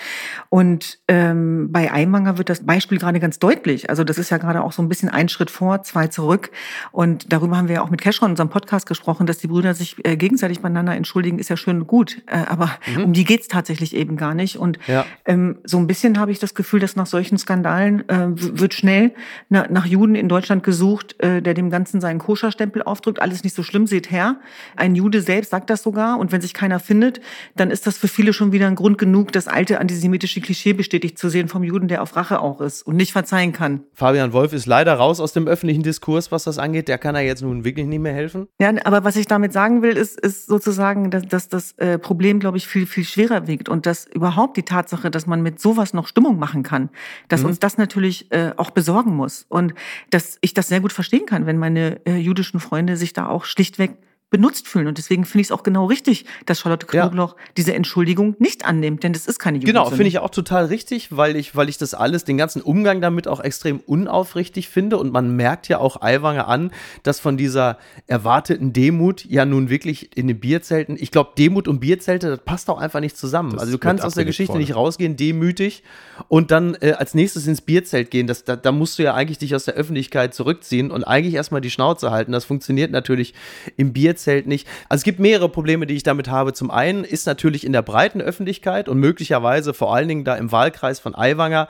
[0.48, 3.90] Und ähm, bei Aimanger wird das Beispiel gerade ganz deutlich.
[3.90, 6.50] Also das ist ja gerade auch so ein bisschen ein Schritt vor, zwei zurück.
[6.90, 9.74] Und darüber haben wir ja auch mit Cashron in unserem Podcast gesprochen, dass die Brüder
[9.74, 12.22] sich äh, gegenseitig beieinander entschuldigen, ist ja schön und gut.
[12.26, 13.04] Äh, aber mhm.
[13.04, 14.56] um die geht's tatsächlich eben gar nicht.
[14.56, 15.04] Und ja.
[15.26, 19.12] ähm, so ein bisschen habe ich das Gefühl, dass nach solchen Skandalen äh, wird schnell
[19.48, 23.20] na, nach Juden in Deutschland gesucht, äh, der dem Ganzen seinen Koscherstempel aufdrückt.
[23.20, 24.36] Alles nicht so schlimm, seht her.
[24.76, 26.18] Ein Jude selbst sagt das sogar.
[26.18, 27.20] Und wenn sich keiner findet,
[27.56, 31.18] dann ist das für viele schon wieder ein Grund genug, das alte antisemitische Klischee bestätigt
[31.18, 33.82] zu sehen vom Juden, der auf Rache auch ist und nicht verzeihen kann.
[33.92, 36.88] Fabian Wolf ist leider raus aus dem öffentlichen Diskurs, was das angeht.
[36.88, 38.46] Der kann ja jetzt nun wirklich nicht mehr helfen.
[38.60, 42.38] Ja, aber was ich damit sagen will, ist, ist sozusagen, dass, dass das äh, Problem,
[42.38, 45.92] glaube ich, viel, viel schwerer wiegt und dass überhaupt die Tatsache, dass man mit sowas
[45.94, 46.90] noch Stimmung machen kann,
[47.28, 47.48] dass mhm.
[47.48, 49.74] uns das natürlich äh, auch besorgen muss und
[50.10, 53.44] dass ich das sehr gut verstehen kann, wenn meine äh, jüdischen Freunde sich da auch
[53.44, 53.96] schlichtweg
[54.28, 54.88] benutzt fühlen.
[54.88, 57.44] Und deswegen finde ich es auch genau richtig, dass Charlotte Knoblauch ja.
[57.56, 59.84] diese Entschuldigung nicht annimmt, denn das ist keine Jugendsünde.
[59.84, 63.00] Genau, finde ich auch total richtig, weil ich, weil ich das alles, den ganzen Umgang
[63.00, 64.98] damit auch extrem unaufrichtig finde.
[64.98, 66.72] Und man merkt ja auch Aiwanger an,
[67.04, 71.78] dass von dieser erwarteten Demut ja nun wirklich in den Bierzelten, ich glaube, Demut und
[71.78, 73.52] Bierzelte, das passt auch einfach nicht zusammen.
[73.52, 74.60] Das also du kannst aus der Geschichte voll.
[74.60, 75.84] nicht rausgehen, demütig
[76.26, 78.26] und dann äh, als nächstes ins Bierzelt gehen.
[78.26, 81.60] Das, da, da musst du ja eigentlich dich aus der Öffentlichkeit zurückziehen und eigentlich erstmal
[81.60, 82.32] die Schnauze halten.
[82.32, 83.32] Das funktioniert natürlich
[83.76, 84.66] im Bierzelt zählt nicht.
[84.88, 86.52] Also es gibt mehrere Probleme, die ich damit habe.
[86.52, 90.52] Zum einen ist natürlich in der breiten Öffentlichkeit und möglicherweise vor allen Dingen da im
[90.52, 91.68] Wahlkreis von Aiwanger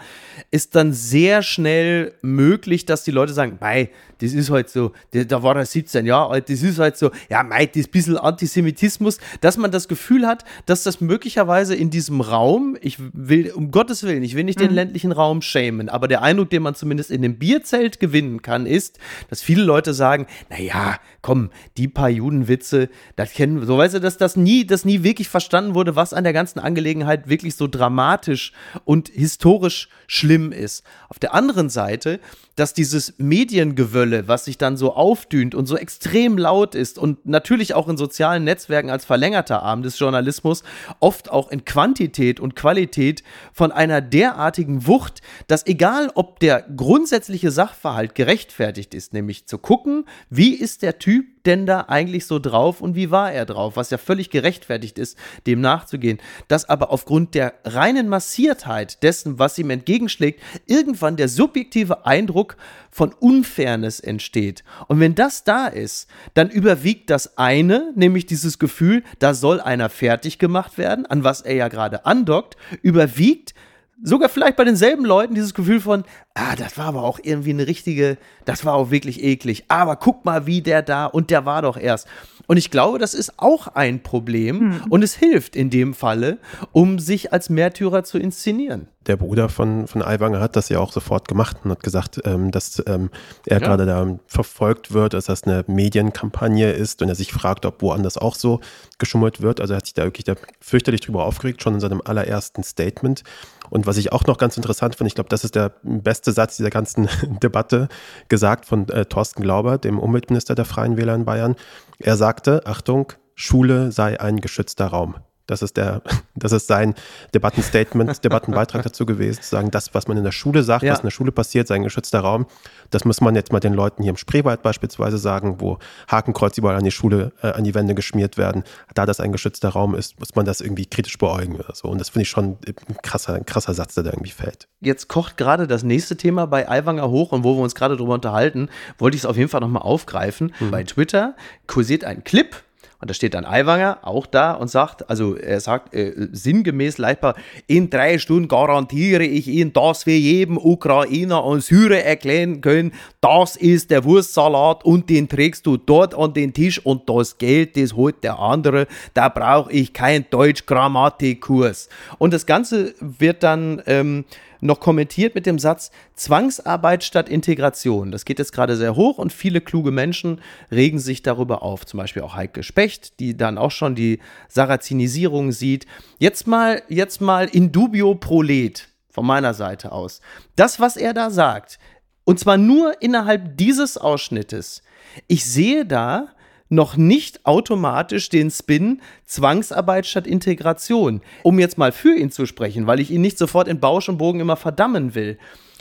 [0.50, 5.42] ist dann sehr schnell möglich, dass die Leute sagen, mei, das ist halt so, da
[5.42, 8.16] war er 17 Jahre alt, das ist halt so, ja, mei, das ist ein bisschen
[8.16, 13.70] Antisemitismus, dass man das Gefühl hat, dass das möglicherweise in diesem Raum, ich will, um
[13.70, 14.64] Gottes Willen, ich will nicht mhm.
[14.64, 18.66] den ländlichen Raum schämen, aber der Eindruck, den man zumindest in dem Bierzelt gewinnen kann,
[18.66, 24.00] ist, dass viele Leute sagen, naja, komm, die paar Judenwitze, das kennen, so weißt du,
[24.00, 27.66] dass das nie, das nie wirklich verstanden wurde, was an der ganzen Angelegenheit wirklich so
[27.66, 28.52] dramatisch
[28.84, 30.84] und historisch schlimm ist.
[31.08, 32.20] Auf der anderen Seite,
[32.56, 37.74] dass dieses Mediengewölle, was sich dann so aufdünt und so extrem laut ist und natürlich
[37.74, 40.64] auch in sozialen Netzwerken als verlängerter Arm des Journalismus,
[40.98, 47.50] oft auch in Quantität und Qualität von einer derartigen Wucht, dass egal ob der grundsätzliche
[47.50, 52.80] Sachverhalt gerechtfertigt ist, nämlich zu gucken, wie ist der Typ denn da eigentlich so drauf
[52.80, 55.16] und wie war er drauf, was ja völlig gerechtfertigt ist,
[55.46, 62.04] dem nachzugehen, dass aber aufgrund der reinen Massiertheit dessen, was ihm entgegenschlägt, irgendwann der subjektive
[62.04, 62.45] Eindruck
[62.90, 64.64] von Unfairness entsteht.
[64.88, 69.88] Und wenn das da ist, dann überwiegt das eine, nämlich dieses Gefühl, da soll einer
[69.88, 73.54] fertig gemacht werden, an was er ja gerade andockt, überwiegt
[74.02, 76.04] sogar vielleicht bei denselben Leuten dieses Gefühl von,
[76.34, 79.64] ah, das war aber auch irgendwie eine richtige, das war auch wirklich eklig.
[79.68, 82.06] Aber guck mal, wie der da und der war doch erst.
[82.46, 84.82] Und ich glaube, das ist auch ein Problem hm.
[84.90, 86.38] und es hilft in dem Falle,
[86.72, 88.88] um sich als Märtyrer zu inszenieren.
[89.06, 92.50] Der Bruder von, von Aiwanger hat das ja auch sofort gemacht und hat gesagt, ähm,
[92.50, 93.10] dass ähm,
[93.46, 93.66] er ja.
[93.66, 98.18] gerade da verfolgt wird, dass das eine Medienkampagne ist und er sich fragt, ob woanders
[98.18, 98.60] auch so
[98.98, 99.60] geschummelt wird.
[99.60, 103.22] Also er hat sich da wirklich da fürchterlich drüber aufgeregt, schon in seinem allerersten Statement.
[103.70, 106.56] Und was ich auch noch ganz interessant finde, ich glaube, das ist der beste Satz
[106.56, 107.08] dieser ganzen
[107.42, 107.88] Debatte,
[108.28, 111.56] gesagt von äh, Thorsten Glauber, dem Umweltminister der Freien Wähler in Bayern.
[111.98, 115.16] Er sagte, Achtung, Schule sei ein geschützter Raum.
[115.46, 116.02] Das ist, der,
[116.34, 116.94] das ist sein
[117.34, 120.92] Debattenstatement, Debattenbeitrag dazu gewesen, zu sagen, das, was man in der Schule sagt, ja.
[120.92, 122.46] was in der Schule passiert, sei ein geschützter Raum.
[122.90, 125.78] Das muss man jetzt mal den Leuten hier im Spreewald beispielsweise sagen, wo
[126.08, 128.64] Hakenkreuz überall an die Schule, äh, an die Wände geschmiert werden.
[128.94, 131.88] Da das ein geschützter Raum ist, muss man das irgendwie kritisch beäugen oder so.
[131.88, 134.68] Und das finde ich schon ein krasser, ein krasser Satz, der da irgendwie fällt.
[134.80, 138.14] Jetzt kocht gerade das nächste Thema bei Aiwanger hoch und wo wir uns gerade drüber
[138.14, 140.52] unterhalten, wollte ich es auf jeden Fall nochmal aufgreifen.
[140.60, 140.70] Mhm.
[140.70, 141.34] Bei Twitter
[141.66, 142.56] kursiert ein Clip
[143.00, 147.34] und da steht dann Aiwanger auch da und sagt, also er sagt äh, sinngemäß leitbar,
[147.66, 153.56] in drei Stunden garantiere ich Ihnen, dass wir jedem Ukrainer und Syrer erklären können, das
[153.56, 157.94] ist der Wurstsalat und den trägst du dort an den Tisch und das Geld, das
[157.94, 161.88] holt der andere, da brauche ich keinen Deutsch-Grammatikkurs.
[162.18, 164.24] Und das Ganze wird dann ähm,
[164.66, 168.12] noch kommentiert mit dem Satz Zwangsarbeit statt Integration.
[168.12, 171.86] Das geht jetzt gerade sehr hoch und viele kluge Menschen regen sich darüber auf.
[171.86, 175.86] Zum Beispiel auch Heike Specht, die dann auch schon die Sarazinisierung sieht.
[176.18, 180.20] Jetzt mal, jetzt mal in dubio prolet von meiner Seite aus.
[180.56, 181.78] Das, was er da sagt,
[182.24, 184.82] und zwar nur innerhalb dieses Ausschnittes.
[185.28, 186.28] Ich sehe da
[186.68, 191.20] noch nicht automatisch den Spin Zwangsarbeit statt Integration.
[191.42, 194.18] Um jetzt mal für ihn zu sprechen, weil ich ihn nicht sofort in Bausch und
[194.18, 195.38] Bogen immer verdammen will.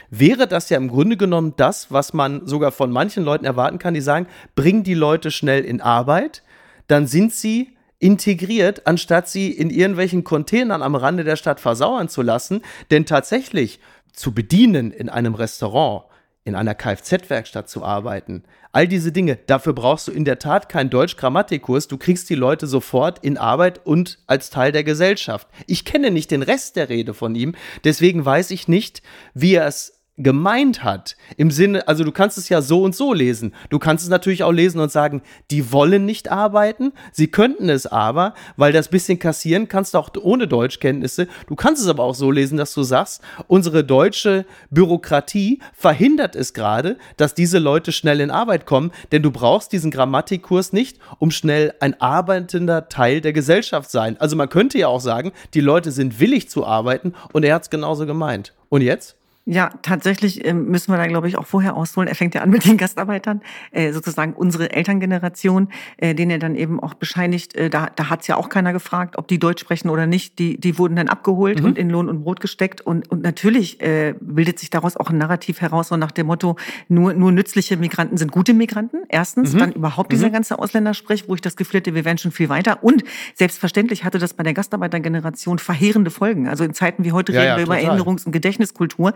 [0.10, 3.94] Wäre das ja im Grunde genommen das, was man sogar von manchen Leuten erwarten kann,
[3.94, 6.44] die sagen, bring die Leute schnell in Arbeit,
[6.88, 12.22] dann sind sie integriert, anstatt sie in irgendwelchen Containern am Rande der Stadt versauern zu
[12.22, 12.62] lassen.
[12.92, 13.80] Denn tatsächlich
[14.14, 16.04] zu bedienen in einem Restaurant,
[16.46, 20.92] in einer Kfz-Werkstatt zu arbeiten, all diese Dinge, dafür brauchst du in der Tat keinen
[20.92, 21.88] Deutsch-Grammatikkurs.
[21.88, 25.48] Du kriegst die Leute sofort in Arbeit und als Teil der Gesellschaft.
[25.66, 29.02] Ich kenne nicht den Rest der Rede von ihm, deswegen weiß ich nicht,
[29.34, 31.18] wie er es gemeint hat.
[31.36, 33.54] Im Sinne, also du kannst es ja so und so lesen.
[33.70, 37.86] Du kannst es natürlich auch lesen und sagen, die wollen nicht arbeiten, sie könnten es
[37.86, 41.28] aber, weil das bisschen kassieren kannst du auch ohne Deutschkenntnisse.
[41.48, 46.54] Du kannst es aber auch so lesen, dass du sagst, unsere deutsche Bürokratie verhindert es
[46.54, 51.32] gerade, dass diese Leute schnell in Arbeit kommen, denn du brauchst diesen Grammatikkurs nicht, um
[51.32, 54.16] schnell ein arbeitender Teil der Gesellschaft sein.
[54.20, 57.64] Also man könnte ja auch sagen, die Leute sind willig zu arbeiten und er hat
[57.64, 58.54] es genauso gemeint.
[58.70, 59.18] Und jetzt?
[59.48, 62.08] Ja, tatsächlich äh, müssen wir da, glaube ich, auch vorher ausholen.
[62.10, 66.56] Er fängt ja an mit den Gastarbeitern, äh, sozusagen unsere Elterngeneration, äh, denen er dann
[66.56, 69.62] eben auch bescheinigt, äh, da, da hat es ja auch keiner gefragt, ob die Deutsch
[69.62, 70.40] sprechen oder nicht.
[70.40, 71.66] Die, die wurden dann abgeholt mhm.
[71.66, 72.82] und in Lohn und Brot gesteckt.
[72.82, 76.56] Und, und natürlich äh, bildet sich daraus auch ein Narrativ heraus, so nach dem Motto,
[76.88, 79.04] nur, nur nützliche Migranten sind gute Migranten.
[79.10, 79.60] Erstens, mhm.
[79.60, 80.34] dann überhaupt dieser mhm.
[80.34, 82.84] ganze Ausländersprech, wo ich das Gefühl hätte, wir wären schon viel weiter.
[82.84, 83.04] Und
[83.36, 86.48] selbstverständlich hatte das bei der Gastarbeitergeneration verheerende Folgen.
[86.48, 87.84] Also in Zeiten wie heute ja, reden ja, wir total.
[87.84, 89.14] über Erinnerungs- und Gedächtniskultur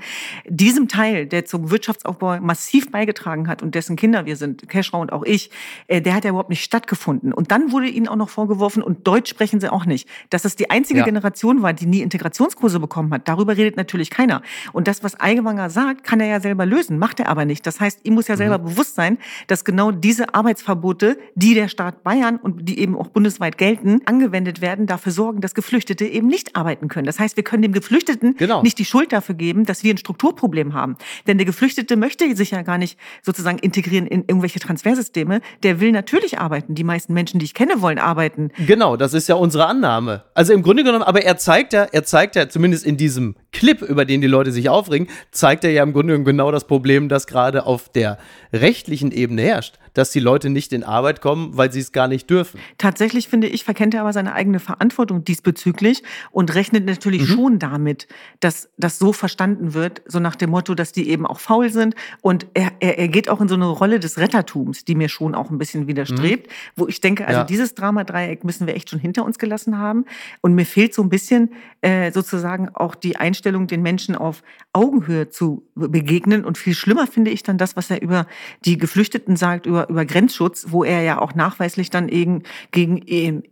[0.47, 5.11] diesem Teil, der zum Wirtschaftsaufbau massiv beigetragen hat und dessen Kinder wir sind, Keschrau und
[5.11, 5.49] auch ich,
[5.87, 7.33] äh, der hat ja überhaupt nicht stattgefunden.
[7.33, 10.55] Und dann wurde ihnen auch noch vorgeworfen, und Deutsch sprechen sie auch nicht, dass es
[10.55, 11.05] die einzige ja.
[11.05, 13.27] Generation war, die nie Integrationskurse bekommen hat.
[13.27, 14.41] Darüber redet natürlich keiner.
[14.73, 17.65] Und das, was Eigewanger sagt, kann er ja selber lösen, macht er aber nicht.
[17.65, 18.63] Das heißt, ihm muss ja selber mhm.
[18.63, 23.57] bewusst sein, dass genau diese Arbeitsverbote, die der Staat Bayern und die eben auch bundesweit
[23.57, 27.05] gelten, angewendet werden, dafür sorgen, dass Geflüchtete eben nicht arbeiten können.
[27.05, 28.61] Das heißt, wir können dem Geflüchteten genau.
[28.61, 30.97] nicht die Schuld dafür geben, dass wir ein Strukturproblem haben.
[31.27, 35.41] Denn der Geflüchtete möchte sich ja gar nicht sozusagen integrieren in irgendwelche Transfersysteme.
[35.61, 36.73] Der will natürlich arbeiten.
[36.73, 38.51] Die meisten Menschen, die ich kenne, wollen arbeiten.
[38.65, 40.23] Genau, das ist ja unsere Annahme.
[40.33, 43.81] Also im Grunde genommen, aber er zeigt ja, er zeigt ja zumindest in diesem Clip,
[43.83, 47.07] über den die Leute sich aufregen, zeigt er ja im Grunde genommen genau das Problem,
[47.07, 48.17] das gerade auf der
[48.51, 52.29] rechtlichen Ebene herrscht dass die Leute nicht in Arbeit kommen, weil sie es gar nicht
[52.29, 52.57] dürfen.
[52.77, 57.33] Tatsächlich finde ich, verkennt er aber seine eigene Verantwortung diesbezüglich und rechnet natürlich mhm.
[57.33, 58.07] schon damit,
[58.39, 61.95] dass das so verstanden wird, so nach dem Motto, dass die eben auch faul sind.
[62.21, 65.35] Und er, er, er geht auch in so eine Rolle des Rettertums, die mir schon
[65.35, 66.51] auch ein bisschen widerstrebt, mhm.
[66.77, 67.43] wo ich denke, also ja.
[67.43, 70.05] dieses Dramadreieck müssen wir echt schon hinter uns gelassen haben.
[70.39, 75.29] Und mir fehlt so ein bisschen äh, sozusagen auch die Einstellung, den Menschen auf Augenhöhe
[75.29, 76.45] zu begegnen.
[76.45, 78.27] Und viel schlimmer finde ich dann das, was er über
[78.63, 83.01] die Geflüchteten sagt, über über, Grenzschutz, wo er ja auch nachweislich dann eben gegen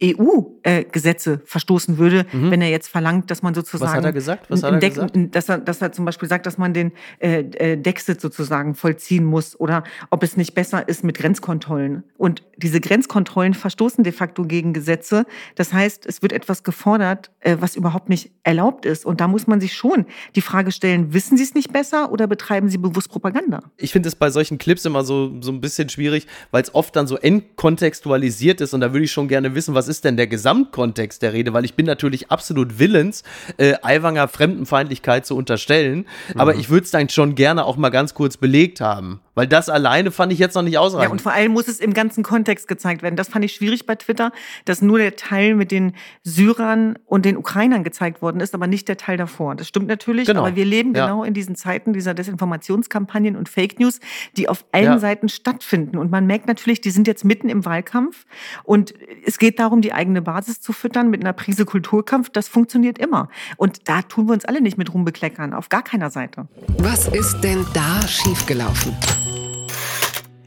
[0.04, 2.52] EU-Gesetze äh, verstoßen würde, mhm.
[2.52, 3.92] wenn er jetzt verlangt, dass man sozusagen.
[3.92, 4.50] Was hat er gesagt?
[4.50, 5.18] Was hat er gesagt?
[5.36, 9.26] Dass er, dass er zum Beispiel sagt, dass man den äh, äh, Dexit sozusagen vollziehen
[9.26, 12.04] muss oder ob es nicht besser ist mit Grenzkontrollen.
[12.18, 15.26] Und diese Grenzkontrollen verstoßen de facto gegen Gesetze.
[15.56, 19.06] Das heißt, es wird etwas gefordert, äh, was überhaupt nicht erlaubt ist.
[19.06, 22.28] Und da muss man sich schon die Frage stellen, wissen Sie es nicht besser oder
[22.28, 23.62] betreiben Sie bewusst Propaganda?
[23.78, 26.74] Ich finde es bei solchen Clips immer so, so ein bisschen schwierig schwierig, weil es
[26.74, 30.18] oft dann so entkontextualisiert ist und da würde ich schon gerne wissen, was ist denn
[30.18, 33.24] der Gesamtkontext der Rede, weil ich bin natürlich absolut willens,
[33.58, 36.40] äh, Aiwanger Fremdenfeindlichkeit zu unterstellen, mhm.
[36.40, 39.22] aber ich würde es dann schon gerne auch mal ganz kurz belegt haben.
[39.38, 41.10] Weil das alleine fand ich jetzt noch nicht ausreichend.
[41.10, 43.16] Ja, und vor allem muss es im ganzen Kontext gezeigt werden.
[43.16, 44.32] Das fand ich schwierig bei Twitter,
[44.66, 48.88] dass nur der Teil mit den Syrern und den Ukrainern gezeigt worden ist, aber nicht
[48.88, 49.54] der Teil davor.
[49.54, 50.40] Das stimmt natürlich, genau.
[50.40, 51.06] aber wir leben ja.
[51.06, 54.00] genau in diesen Zeiten dieser Desinformationskampagnen und Fake News,
[54.38, 54.98] die auf allen ja.
[54.98, 55.98] Seiten stattfinden.
[56.00, 58.26] Und man merkt natürlich, die sind jetzt mitten im Wahlkampf
[58.64, 62.32] und es geht darum, die eigene Basis zu füttern mit einer Prise Kulturkampf.
[62.32, 63.30] Das funktioniert immer.
[63.58, 66.48] Und da tun wir uns alle nicht mit rumbekleckern, auf gar keiner Seite.
[66.80, 68.96] Was ist denn da schiefgelaufen?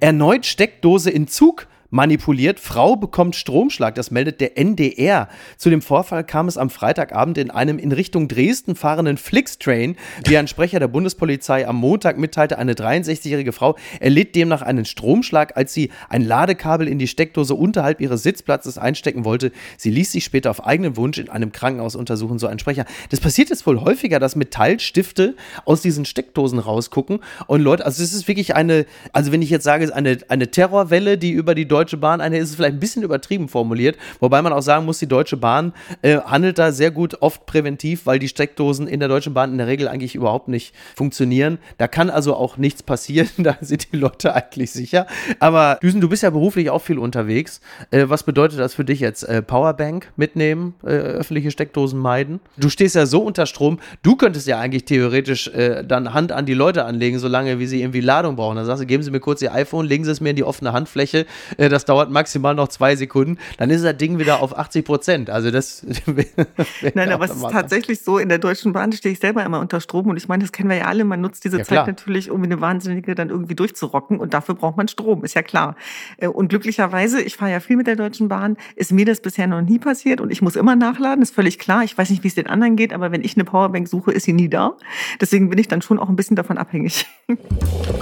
[0.01, 2.61] Erneut Steckdose in Zug manipuliert.
[2.61, 5.29] Frau bekommt Stromschlag, das meldet der NDR.
[5.57, 9.97] Zu dem Vorfall kam es am Freitagabend in einem in Richtung Dresden fahrenden Flixtrain.
[10.25, 15.57] Wie ein Sprecher der Bundespolizei am Montag mitteilte, eine 63-jährige Frau erlitt demnach einen Stromschlag,
[15.57, 19.53] als sie ein Ladekabel in die Steckdose unterhalb ihres Sitzplatzes einstecken wollte.
[19.77, 22.85] Sie ließ sich später auf eigenen Wunsch in einem Krankenhaus untersuchen, so ein Sprecher.
[23.11, 28.13] Das passiert jetzt wohl häufiger, dass Metallstifte aus diesen Steckdosen rausgucken und Leute, also es
[28.13, 31.80] ist wirklich eine, also wenn ich jetzt sage, eine, eine Terrorwelle, die über die deutsche
[31.81, 34.99] Deutsche Bahn eine, ist es vielleicht ein bisschen übertrieben formuliert, wobei man auch sagen muss,
[34.99, 39.09] die Deutsche Bahn äh, handelt da sehr gut oft präventiv, weil die Steckdosen in der
[39.09, 41.57] Deutschen Bahn in der Regel eigentlich überhaupt nicht funktionieren.
[41.79, 45.07] Da kann also auch nichts passieren, da sind die Leute eigentlich sicher.
[45.39, 47.63] Aber Düsen, du bist ja beruflich auch viel unterwegs.
[47.91, 49.23] Äh, was bedeutet das für dich jetzt?
[49.23, 52.41] Äh, Powerbank mitnehmen, äh, öffentliche Steckdosen meiden?
[52.59, 56.45] Du stehst ja so unter Strom, du könntest ja eigentlich theoretisch äh, dann Hand an
[56.45, 58.57] die Leute anlegen, solange wie sie irgendwie Ladung brauchen.
[58.57, 60.45] Dann sagst du, geben Sie mir kurz Ihr iPhone, legen Sie es mir in die
[60.45, 61.25] offene Handfläche.
[61.71, 63.39] Das dauert maximal noch zwei Sekunden.
[63.59, 65.31] Dann ist das Ding wieder auf 80 Prozent.
[65.31, 65.87] Also das.
[66.95, 69.81] Nein, aber es ist tatsächlich so, in der Deutschen Bahn stehe ich selber immer unter
[69.81, 71.05] Strom und ich meine, das kennen wir ja alle.
[71.05, 71.87] Man nutzt diese ja, Zeit klar.
[71.87, 75.77] natürlich, um eine Wahnsinnige dann irgendwie durchzurocken und dafür braucht man Strom, ist ja klar.
[76.19, 79.47] Äh, und glücklicherweise, ich fahre ja viel mit der Deutschen Bahn, ist mir das bisher
[79.47, 81.85] noch nie passiert und ich muss immer nachladen, ist völlig klar.
[81.85, 84.25] Ich weiß nicht, wie es den anderen geht, aber wenn ich eine Powerbank suche, ist
[84.25, 84.77] sie nie da.
[85.21, 87.07] Deswegen bin ich dann schon auch ein bisschen davon abhängig.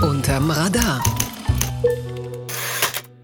[0.00, 1.02] Unterm Radar.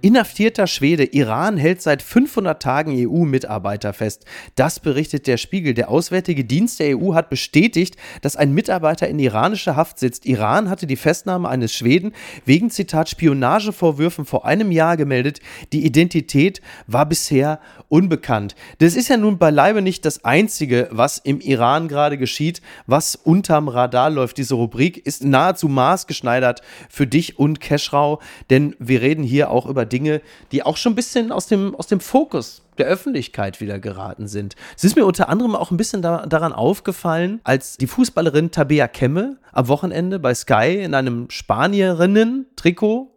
[0.04, 1.04] Inhaftierter Schwede.
[1.04, 4.26] Iran hält seit 500 Tagen EU-Mitarbeiter fest.
[4.54, 5.72] Das berichtet der Spiegel.
[5.72, 10.26] Der Auswärtige Dienst der EU hat bestätigt, dass ein Mitarbeiter in iranischer Haft sitzt.
[10.26, 12.12] Iran hatte die Festnahme eines Schweden
[12.44, 15.40] wegen Zitat Spionagevorwürfen vor einem Jahr gemeldet.
[15.72, 18.56] Die Identität war bisher unbekannt.
[18.80, 23.68] Das ist ja nun beileibe nicht das Einzige, was im Iran gerade geschieht, was unterm
[23.68, 24.36] Radar läuft.
[24.36, 29.86] Diese Rubrik ist nahezu maßgeschneidert für dich und Keschrau, denn wir reden hier auch über
[29.94, 30.20] Dinge,
[30.50, 34.56] die auch schon ein bisschen aus dem, aus dem Fokus der Öffentlichkeit wieder geraten sind.
[34.76, 38.88] Es ist mir unter anderem auch ein bisschen da, daran aufgefallen, als die Fußballerin Tabea
[38.88, 43.12] Kemme am Wochenende bei Sky in einem Spanierinnen-Trikot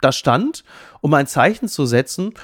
[0.00, 0.64] da stand,
[1.00, 2.34] um ein Zeichen zu setzen.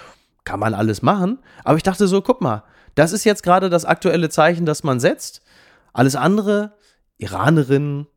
[0.44, 1.38] Kann man alles machen.
[1.62, 2.64] Aber ich dachte so, guck mal,
[2.96, 5.42] das ist jetzt gerade das aktuelle Zeichen, das man setzt.
[5.92, 6.72] Alles andere,
[7.18, 8.08] Iranerinnen,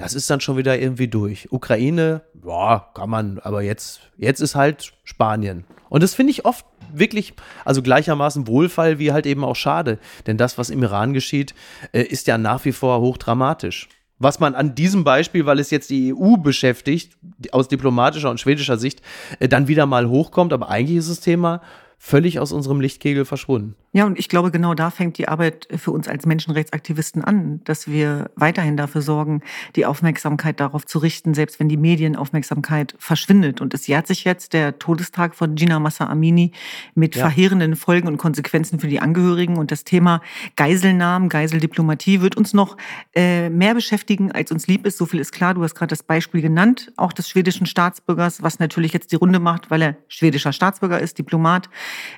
[0.00, 1.52] das ist dann schon wieder irgendwie durch.
[1.52, 5.64] Ukraine, ja, kann man, aber jetzt, jetzt ist halt Spanien.
[5.90, 7.34] Und das finde ich oft wirklich,
[7.66, 9.98] also gleichermaßen Wohlfall wie halt eben auch schade.
[10.26, 11.54] Denn das, was im Iran geschieht,
[11.92, 13.88] äh, ist ja nach wie vor hochdramatisch.
[14.18, 17.18] Was man an diesem Beispiel, weil es jetzt die EU beschäftigt,
[17.52, 19.02] aus diplomatischer und schwedischer Sicht,
[19.38, 20.54] äh, dann wieder mal hochkommt.
[20.54, 21.60] Aber eigentlich ist das Thema
[22.02, 23.76] völlig aus unserem Lichtkegel verschwunden.
[23.92, 27.88] Ja, und ich glaube, genau da fängt die Arbeit für uns als Menschenrechtsaktivisten an, dass
[27.88, 29.42] wir weiterhin dafür sorgen,
[29.76, 33.60] die Aufmerksamkeit darauf zu richten, selbst wenn die Medienaufmerksamkeit verschwindet.
[33.60, 36.52] Und es jährt sich jetzt der Todestag von Gina Massa Amini
[36.94, 37.22] mit ja.
[37.22, 39.58] verheerenden Folgen und Konsequenzen für die Angehörigen.
[39.58, 40.22] Und das Thema
[40.56, 42.78] Geiselnahmen, Geiseldiplomatie wird uns noch
[43.14, 44.96] äh, mehr beschäftigen, als uns lieb ist.
[44.96, 45.52] So viel ist klar.
[45.52, 49.38] Du hast gerade das Beispiel genannt, auch des schwedischen Staatsbürgers, was natürlich jetzt die Runde
[49.38, 51.68] macht, weil er schwedischer Staatsbürger ist, Diplomat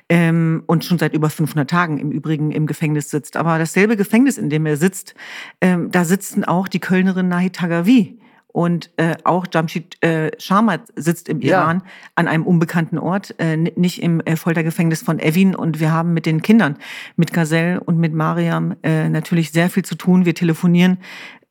[0.09, 3.37] ähm, und schon seit über 500 Tagen im Übrigen im Gefängnis sitzt.
[3.37, 5.15] Aber dasselbe Gefängnis, in dem er sitzt,
[5.61, 8.19] ähm, da sitzen auch die Kölnerin Nahid Tagavi.
[8.53, 11.63] Und äh, auch Jamshid äh, Sharmat sitzt im ja.
[11.63, 11.81] Iran
[12.13, 15.55] an einem unbekannten Ort, äh, nicht im äh, Foltergefängnis von Evin.
[15.55, 16.77] Und wir haben mit den Kindern,
[17.15, 20.25] mit Gazelle und mit Mariam äh, natürlich sehr viel zu tun.
[20.25, 20.99] Wir telefonieren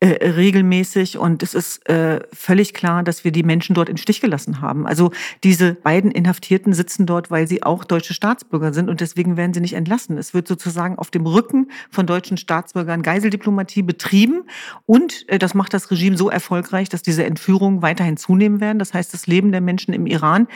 [0.02, 4.20] äh, regelmäßig und es ist äh, völlig klar, dass wir die Menschen dort in Stich
[4.20, 4.84] gelassen haben.
[4.84, 5.12] Also
[5.44, 9.60] diese beiden Inhaftierten sitzen dort, weil sie auch deutsche Staatsbürger sind und deswegen werden sie
[9.60, 10.18] nicht entlassen.
[10.18, 14.42] Es wird sozusagen auf dem Rücken von deutschen Staatsbürgern Geiseldiplomatie betrieben
[14.86, 18.80] und äh, das macht das Regime so erfolgreich, dass diese Entführungen weiterhin zunehmen werden.
[18.80, 20.48] Das heißt, das Leben der Menschen im Iran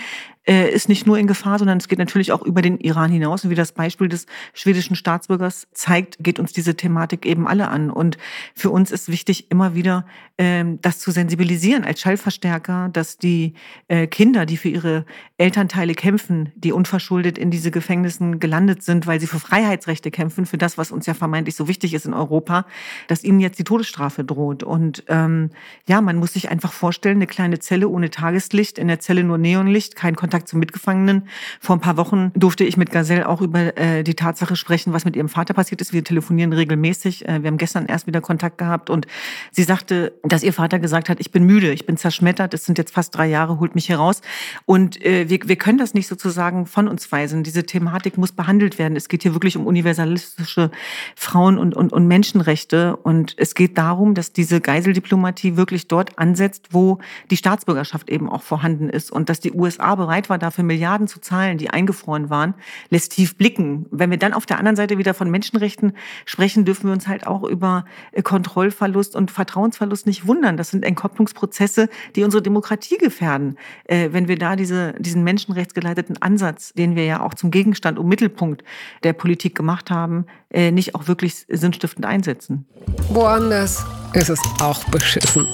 [0.49, 3.45] äh, ist nicht nur in Gefahr, sondern es geht natürlich auch über den Iran hinaus.
[3.45, 7.91] Und wie das Beispiel des schwedischen Staatsbürgers zeigt, geht uns diese Thematik eben alle an.
[7.91, 8.17] Und
[8.55, 10.07] für uns ist wichtig, immer wieder
[10.39, 13.55] ähm, das zu sensibilisieren als Schallverstärker, dass die
[13.89, 15.05] äh, Kinder, die für ihre
[15.37, 20.59] Elternteile kämpfen, die unverschuldet in diese Gefängnissen gelandet sind, weil sie für Freiheitsrechte kämpfen, für
[20.59, 22.67] das, was uns ja vermeintlich so wichtig ist in Europa,
[23.09, 24.63] dass ihnen jetzt die Todesstrafe droht.
[24.63, 25.51] Und ähm,
[25.89, 29.39] ja, man muss sich einfach vorstellen, eine kleine Zelle ohne Tageslicht, in der Zelle nur
[29.39, 31.29] Neonlicht, kein Kontakt Kontakt zu Mitgefangenen.
[31.61, 35.07] Vor ein paar Wochen durfte ich mit Gazelle auch über äh, die Tatsache sprechen, was
[35.07, 35.95] mit ihrem Vater passiert ist.
[35.95, 37.27] Wir telefonieren regelmäßig.
[37.27, 39.07] Äh, wir haben gestern erst wieder Kontakt gehabt und
[39.51, 42.77] sie sagte, dass ihr Vater gesagt hat, ich bin müde, ich bin zerschmettert, es sind
[42.77, 44.21] jetzt fast drei Jahre, holt mich hier raus.
[44.67, 47.43] Und äh, wir, wir können das nicht sozusagen von uns weisen.
[47.43, 48.95] Diese Thematik muss behandelt werden.
[48.95, 50.71] Es geht hier wirklich um universalistische
[51.15, 52.97] Frauen- und, und, und Menschenrechte.
[52.97, 56.99] Und es geht darum, dass diese Geiseldiplomatie wirklich dort ansetzt, wo
[57.31, 61.07] die Staatsbürgerschaft eben auch vorhanden ist und dass die USA bereit bereit war, dafür Milliarden
[61.07, 62.55] zu zahlen, die eingefroren waren,
[62.91, 63.87] lässt tief blicken.
[63.91, 65.93] Wenn wir dann auf der anderen Seite wieder von Menschenrechten
[66.25, 70.57] sprechen, dürfen wir uns halt auch über äh, Kontrollverlust und Vertrauensverlust nicht wundern.
[70.57, 73.57] Das sind Entkopplungsprozesse, die unsere Demokratie gefährden.
[73.85, 78.09] Äh, wenn wir da diese, diesen menschenrechtsgeleiteten Ansatz, den wir ja auch zum Gegenstand und
[78.09, 78.63] Mittelpunkt
[79.03, 82.67] der Politik gemacht haben, äh, nicht auch wirklich sinnstiftend einsetzen.
[83.09, 85.47] Woanders ist es auch beschissen.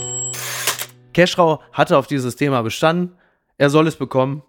[1.12, 3.12] Keschrau hatte auf dieses Thema bestanden.
[3.58, 4.42] Er soll es bekommen.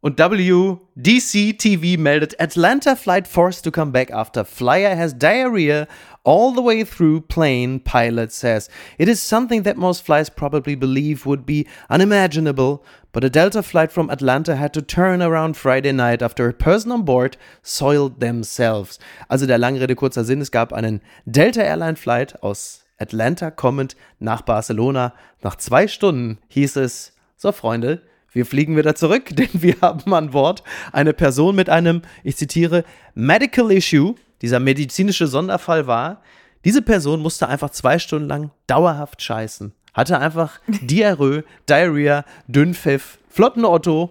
[0.00, 5.88] Und WDC TV meldet, Atlanta flight forced to come back after flyer has diarrhea
[6.22, 8.68] all the way through plane, pilot says.
[8.96, 13.90] It is something that most flights probably believe would be unimaginable, but a Delta flight
[13.90, 19.00] from Atlanta had to turn around Friday night after a person on board soiled themselves.
[19.28, 24.42] Also der Langrede kurzer Sinn, es gab einen Delta Airline Flight aus Atlanta kommend nach
[24.42, 25.12] Barcelona.
[25.42, 28.02] Nach zwei Stunden hieß es, so Freunde,
[28.32, 30.62] wir fliegen wieder zurück, denn wir haben an Bord
[30.92, 34.14] eine Person mit einem, ich zitiere, Medical Issue.
[34.42, 36.22] Dieser medizinische Sonderfall war,
[36.64, 39.72] diese Person musste einfach zwei Stunden lang dauerhaft scheißen.
[39.94, 44.10] Hatte einfach Diarrhoe, Diarrhea, Dünnpfiff, flotten Otto.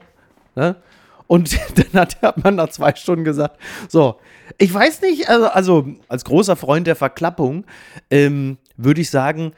[0.55, 0.75] Ne?
[1.27, 4.19] Und dann hat, hat man nach zwei Stunden gesagt, so,
[4.57, 7.65] ich weiß nicht, also, also als großer Freund der Verklappung
[8.09, 9.53] ähm, würde ich sagen,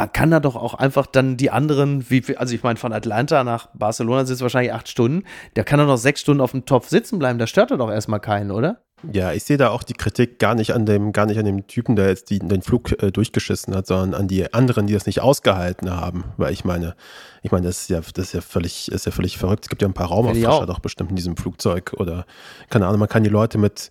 [0.00, 3.44] man kann da doch auch einfach dann die anderen, wie, also ich meine, von Atlanta
[3.44, 5.24] nach Barcelona sind es wahrscheinlich acht Stunden.
[5.56, 7.38] Der kann doch noch sechs Stunden auf dem Topf sitzen bleiben.
[7.38, 8.80] Da stört er doch erstmal keinen, oder?
[9.12, 11.66] Ja, ich sehe da auch die Kritik gar nicht an dem, gar nicht an dem
[11.66, 15.04] Typen, der jetzt die, den Flug äh, durchgeschissen hat, sondern an die anderen, die das
[15.04, 16.24] nicht ausgehalten haben.
[16.38, 16.94] Weil ich meine,
[17.42, 19.64] ich meine, das ist ja, das ist ja völlig, ist ja völlig verrückt.
[19.64, 22.24] Es gibt ja ein paar Raumaufrischer doch bestimmt in diesem Flugzeug oder
[22.70, 23.90] keine Ahnung, man kann die Leute mit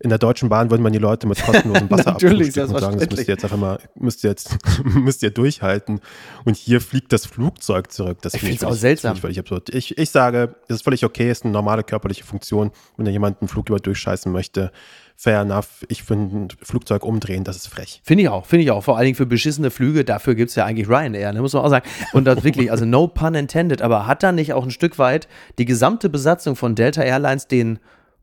[0.00, 3.10] in der Deutschen Bahn würden man die Leute mit kostenlosem Wasser Natürlich, und sagen, das
[3.10, 6.00] müsst ihr jetzt einfach mal, müsst ihr jetzt, müsst ihr durchhalten.
[6.44, 8.18] Und hier fliegt das Flugzeug zurück.
[8.22, 9.14] Das ich finde es auch seltsam.
[9.14, 9.74] Ich, völlig absurd.
[9.74, 12.70] Ich, ich sage, es ist völlig okay, es ist eine normale körperliche Funktion.
[12.96, 14.70] Wenn da jemand einen Flug über durchscheißen möchte,
[15.16, 15.84] fair enough.
[15.88, 18.00] Ich finde ein Flugzeug umdrehen, das ist frech.
[18.04, 18.84] Finde ich auch, finde ich auch.
[18.84, 21.64] Vor allen Dingen für beschissene Flüge, dafür gibt es ja eigentlich Ryanair, ne, muss man
[21.64, 21.88] auch sagen.
[22.12, 25.26] Und das wirklich, also no pun intended, aber hat da nicht auch ein Stück weit
[25.58, 27.80] die gesamte Besatzung von Delta Airlines den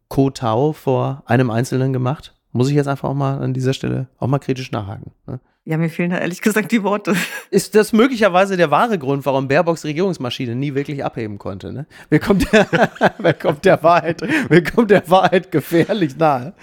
[0.10, 2.36] Kotau vor einem Einzelnen gemacht?
[2.52, 5.12] Muss ich jetzt einfach auch mal an dieser Stelle auch mal kritisch nachhaken.
[5.28, 5.40] Ne?
[5.68, 7.16] Ja, mir fehlen da ehrlich gesagt die Worte.
[7.50, 11.74] Ist das möglicherweise der wahre Grund, warum Baerbocks Regierungsmaschine nie wirklich abheben konnte?
[11.74, 11.88] Ne?
[12.10, 12.68] Wer, kommt der,
[13.18, 16.54] wer, kommt der Wahrheit, wer kommt der Wahrheit gefährlich nahe?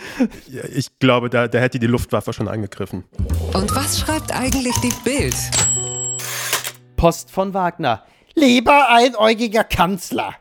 [0.48, 3.02] Ja, ich glaube, da, da hätte die Luftwaffe schon angegriffen.
[3.52, 5.34] Und was schreibt eigentlich die Bild?
[6.96, 8.04] Post von Wagner.
[8.34, 10.36] Lieber einäugiger Kanzler.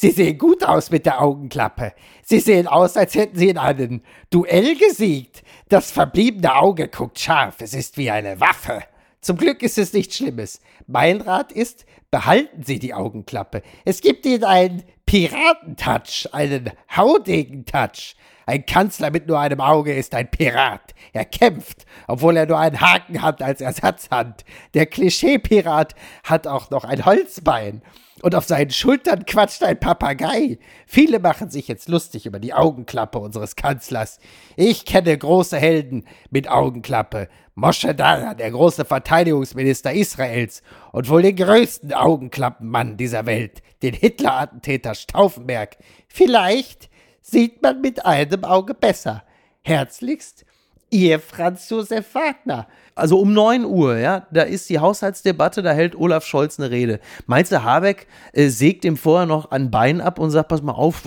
[0.00, 1.92] Sie sehen gut aus mit der Augenklappe.
[2.22, 5.42] Sie sehen aus, als hätten Sie in einem Duell gesiegt.
[5.68, 7.56] Das verbliebene Auge guckt scharf.
[7.60, 8.82] Es ist wie eine Waffe.
[9.20, 10.62] Zum Glück ist es nichts Schlimmes.
[10.86, 13.60] Mein Rat ist, behalten Sie die Augenklappe.
[13.84, 18.16] Es gibt Ihnen einen Piratentouch, einen Haudegen-Touch.
[18.50, 20.92] Ein Kanzler mit nur einem Auge ist ein Pirat.
[21.12, 24.44] Er kämpft, obwohl er nur einen Haken hat als Ersatzhand.
[24.74, 25.94] Der Klischee-Pirat
[26.24, 27.80] hat auch noch ein Holzbein
[28.22, 30.58] und auf seinen Schultern quatscht ein Papagei.
[30.84, 34.18] Viele machen sich jetzt lustig über die Augenklappe unseres Kanzlers.
[34.56, 37.28] Ich kenne große Helden mit Augenklappe.
[37.54, 44.96] Moshe Dayan, der große Verteidigungsminister Israels und wohl den größten Augenklappenmann dieser Welt, den Hitler-Attentäter
[44.96, 45.76] Stauffenberg.
[46.08, 46.89] Vielleicht
[47.30, 49.22] sieht man mit einem Auge besser.
[49.62, 50.44] Herzlichst,
[50.90, 52.66] Ihr Franz Josef Wagner.
[52.96, 56.98] Also um 9 Uhr, ja, da ist die Haushaltsdebatte, da hält Olaf Scholz eine Rede.
[57.26, 60.72] Meinst du, Habeck äh, sägt ihm vorher noch ein Bein ab und sagt, pass mal
[60.72, 61.02] auf,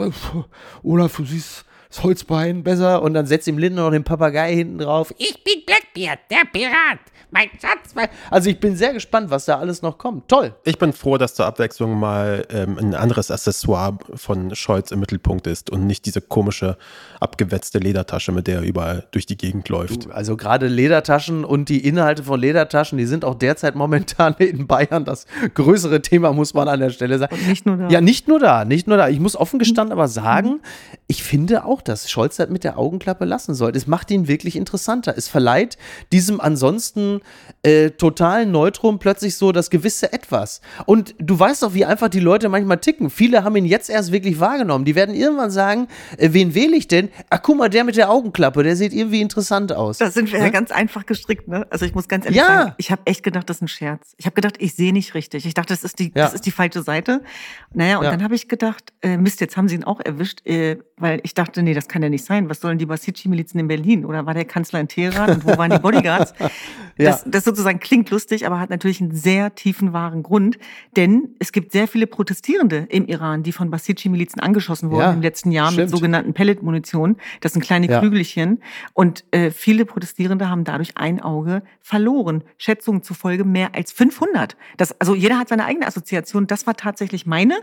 [0.83, 4.79] Olaf, du siehst das Holzbein besser und dann setzt ihm Lindner noch den Papagei hinten
[4.79, 5.13] drauf.
[5.17, 6.99] Ich bin Blackbeard, der Pirat
[7.33, 7.95] mein Schatz.
[7.95, 10.27] Mein also ich bin sehr gespannt, was da alles noch kommt.
[10.27, 10.53] Toll.
[10.63, 15.47] Ich bin froh, dass zur Abwechslung mal ähm, ein anderes Accessoire von Scholz im Mittelpunkt
[15.47, 16.77] ist und nicht diese komische
[17.19, 20.05] abgewetzte Ledertasche, mit der er überall durch die Gegend läuft.
[20.05, 24.67] Du, also gerade Ledertaschen und die Inhalte von Ledertaschen, die sind auch derzeit momentan in
[24.67, 27.35] Bayern das größere Thema, muss man an der Stelle sagen.
[27.35, 27.89] Und nicht nur da.
[27.89, 29.09] Ja, nicht nur da, nicht nur da.
[29.09, 30.61] Ich muss offen gestanden aber sagen,
[31.07, 33.77] ich finde auch, dass Scholz das mit der Augenklappe lassen sollte.
[33.77, 35.13] Es macht ihn wirklich interessanter.
[35.17, 35.77] Es verleiht
[36.11, 37.21] diesem ansonsten
[37.63, 40.61] äh, totalen Neutrum plötzlich so das gewisse Etwas.
[40.85, 43.09] Und du weißt doch, wie einfach die Leute manchmal ticken.
[43.09, 44.85] Viele haben ihn jetzt erst wirklich wahrgenommen.
[44.85, 47.09] Die werden irgendwann sagen, äh, wen wähle ich denn?
[47.29, 49.97] Ach, guck mal, der mit der Augenklappe, der sieht irgendwie interessant aus.
[49.97, 51.65] Da sind wir ja, ja ganz einfach gestrickt, ne?
[51.69, 52.47] Also ich muss ganz ehrlich ja.
[52.47, 54.13] sagen, ich habe echt gedacht, das ist ein Scherz.
[54.17, 55.45] Ich habe gedacht, ich sehe nicht richtig.
[55.45, 56.25] Ich dachte, das ist die, ja.
[56.25, 57.21] das ist die falsche Seite.
[57.73, 60.77] Naja, und dann habe ich gedacht, äh, Mist, jetzt haben sie ihn auch erwischt, äh,
[60.97, 62.49] weil ich dachte, nee, das kann ja nicht sein.
[62.49, 64.05] Was sollen die Basici-Milizen in Berlin?
[64.05, 66.33] Oder war der Kanzler in Teheran und wo waren die Bodyguards?
[67.13, 70.57] Das, das sozusagen klingt lustig, aber hat natürlich einen sehr tiefen wahren Grund.
[70.95, 75.21] Denn es gibt sehr viele Protestierende im Iran, die von Basici-Milizen angeschossen wurden ja, im
[75.21, 75.89] letzten Jahr stimmt.
[75.89, 77.17] mit sogenannten Pellet-Munition.
[77.41, 77.99] Das sind kleine ja.
[77.99, 78.61] Krügelchen.
[78.93, 82.43] Und äh, viele Protestierende haben dadurch ein Auge verloren.
[82.57, 84.55] Schätzungen zufolge mehr als 500.
[84.77, 86.47] Das, also jeder hat seine eigene Assoziation.
[86.47, 87.55] Das war tatsächlich meine.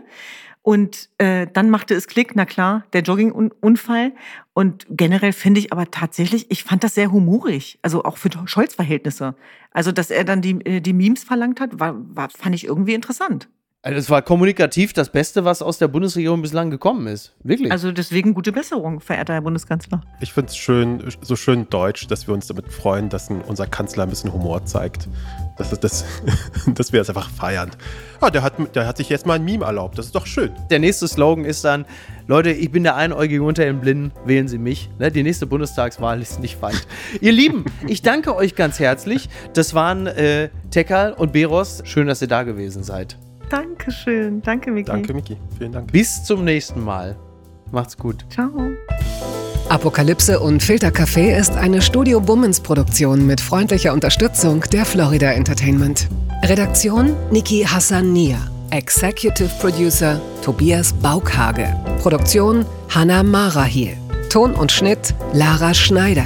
[0.63, 4.13] Und äh, dann machte es Klick, na klar, der Joggingunfall.
[4.53, 9.35] Und generell finde ich aber tatsächlich, ich fand das sehr humorig, also auch für Scholz-Verhältnisse.
[9.71, 12.93] Also, dass er dann die, äh, die Memes verlangt hat, war, war, fand ich irgendwie
[12.93, 13.49] interessant.
[13.83, 17.33] Also es war kommunikativ das Beste, was aus der Bundesregierung bislang gekommen ist.
[17.41, 17.71] Wirklich.
[17.71, 20.01] Also deswegen gute Besserung, verehrter Herr Bundeskanzler.
[20.19, 23.65] Ich finde es schön, so schön deutsch, dass wir uns damit freuen, dass ein, unser
[23.65, 25.07] Kanzler ein bisschen Humor zeigt.
[25.57, 26.05] Das ist das,
[26.75, 27.71] dass wir es einfach feiern.
[28.19, 29.97] Ah, der hat, der hat sich jetzt mal ein Meme erlaubt.
[29.97, 30.51] Das ist doch schön.
[30.69, 31.85] Der nächste Slogan ist dann:
[32.27, 34.91] Leute, ich bin der Einäugige unter den Blinden, wählen Sie mich.
[34.99, 36.85] Ne, die nächste Bundestagswahl ist nicht weit.
[37.19, 39.27] Ihr Lieben, ich danke euch ganz herzlich.
[39.55, 41.81] Das waren äh, Tekal und Beros.
[41.85, 43.17] Schön, dass ihr da gewesen seid.
[43.51, 44.41] Dankeschön.
[44.41, 44.89] Danke, Miki.
[44.89, 45.37] Danke, Miki.
[45.57, 45.91] Vielen Dank.
[45.91, 47.17] Bis zum nächsten Mal.
[47.71, 48.25] Macht's gut.
[48.29, 48.49] Ciao.
[49.69, 56.07] Apokalypse und Filtercafé ist eine Studio Bummens Produktion mit freundlicher Unterstützung der Florida Entertainment.
[56.43, 58.37] Redaktion Niki Hassania.
[58.71, 61.75] Executive Producer Tobias Baukhage.
[62.01, 63.97] Produktion Hanna Marahiel.
[64.29, 66.25] Ton und Schnitt Lara Schneider.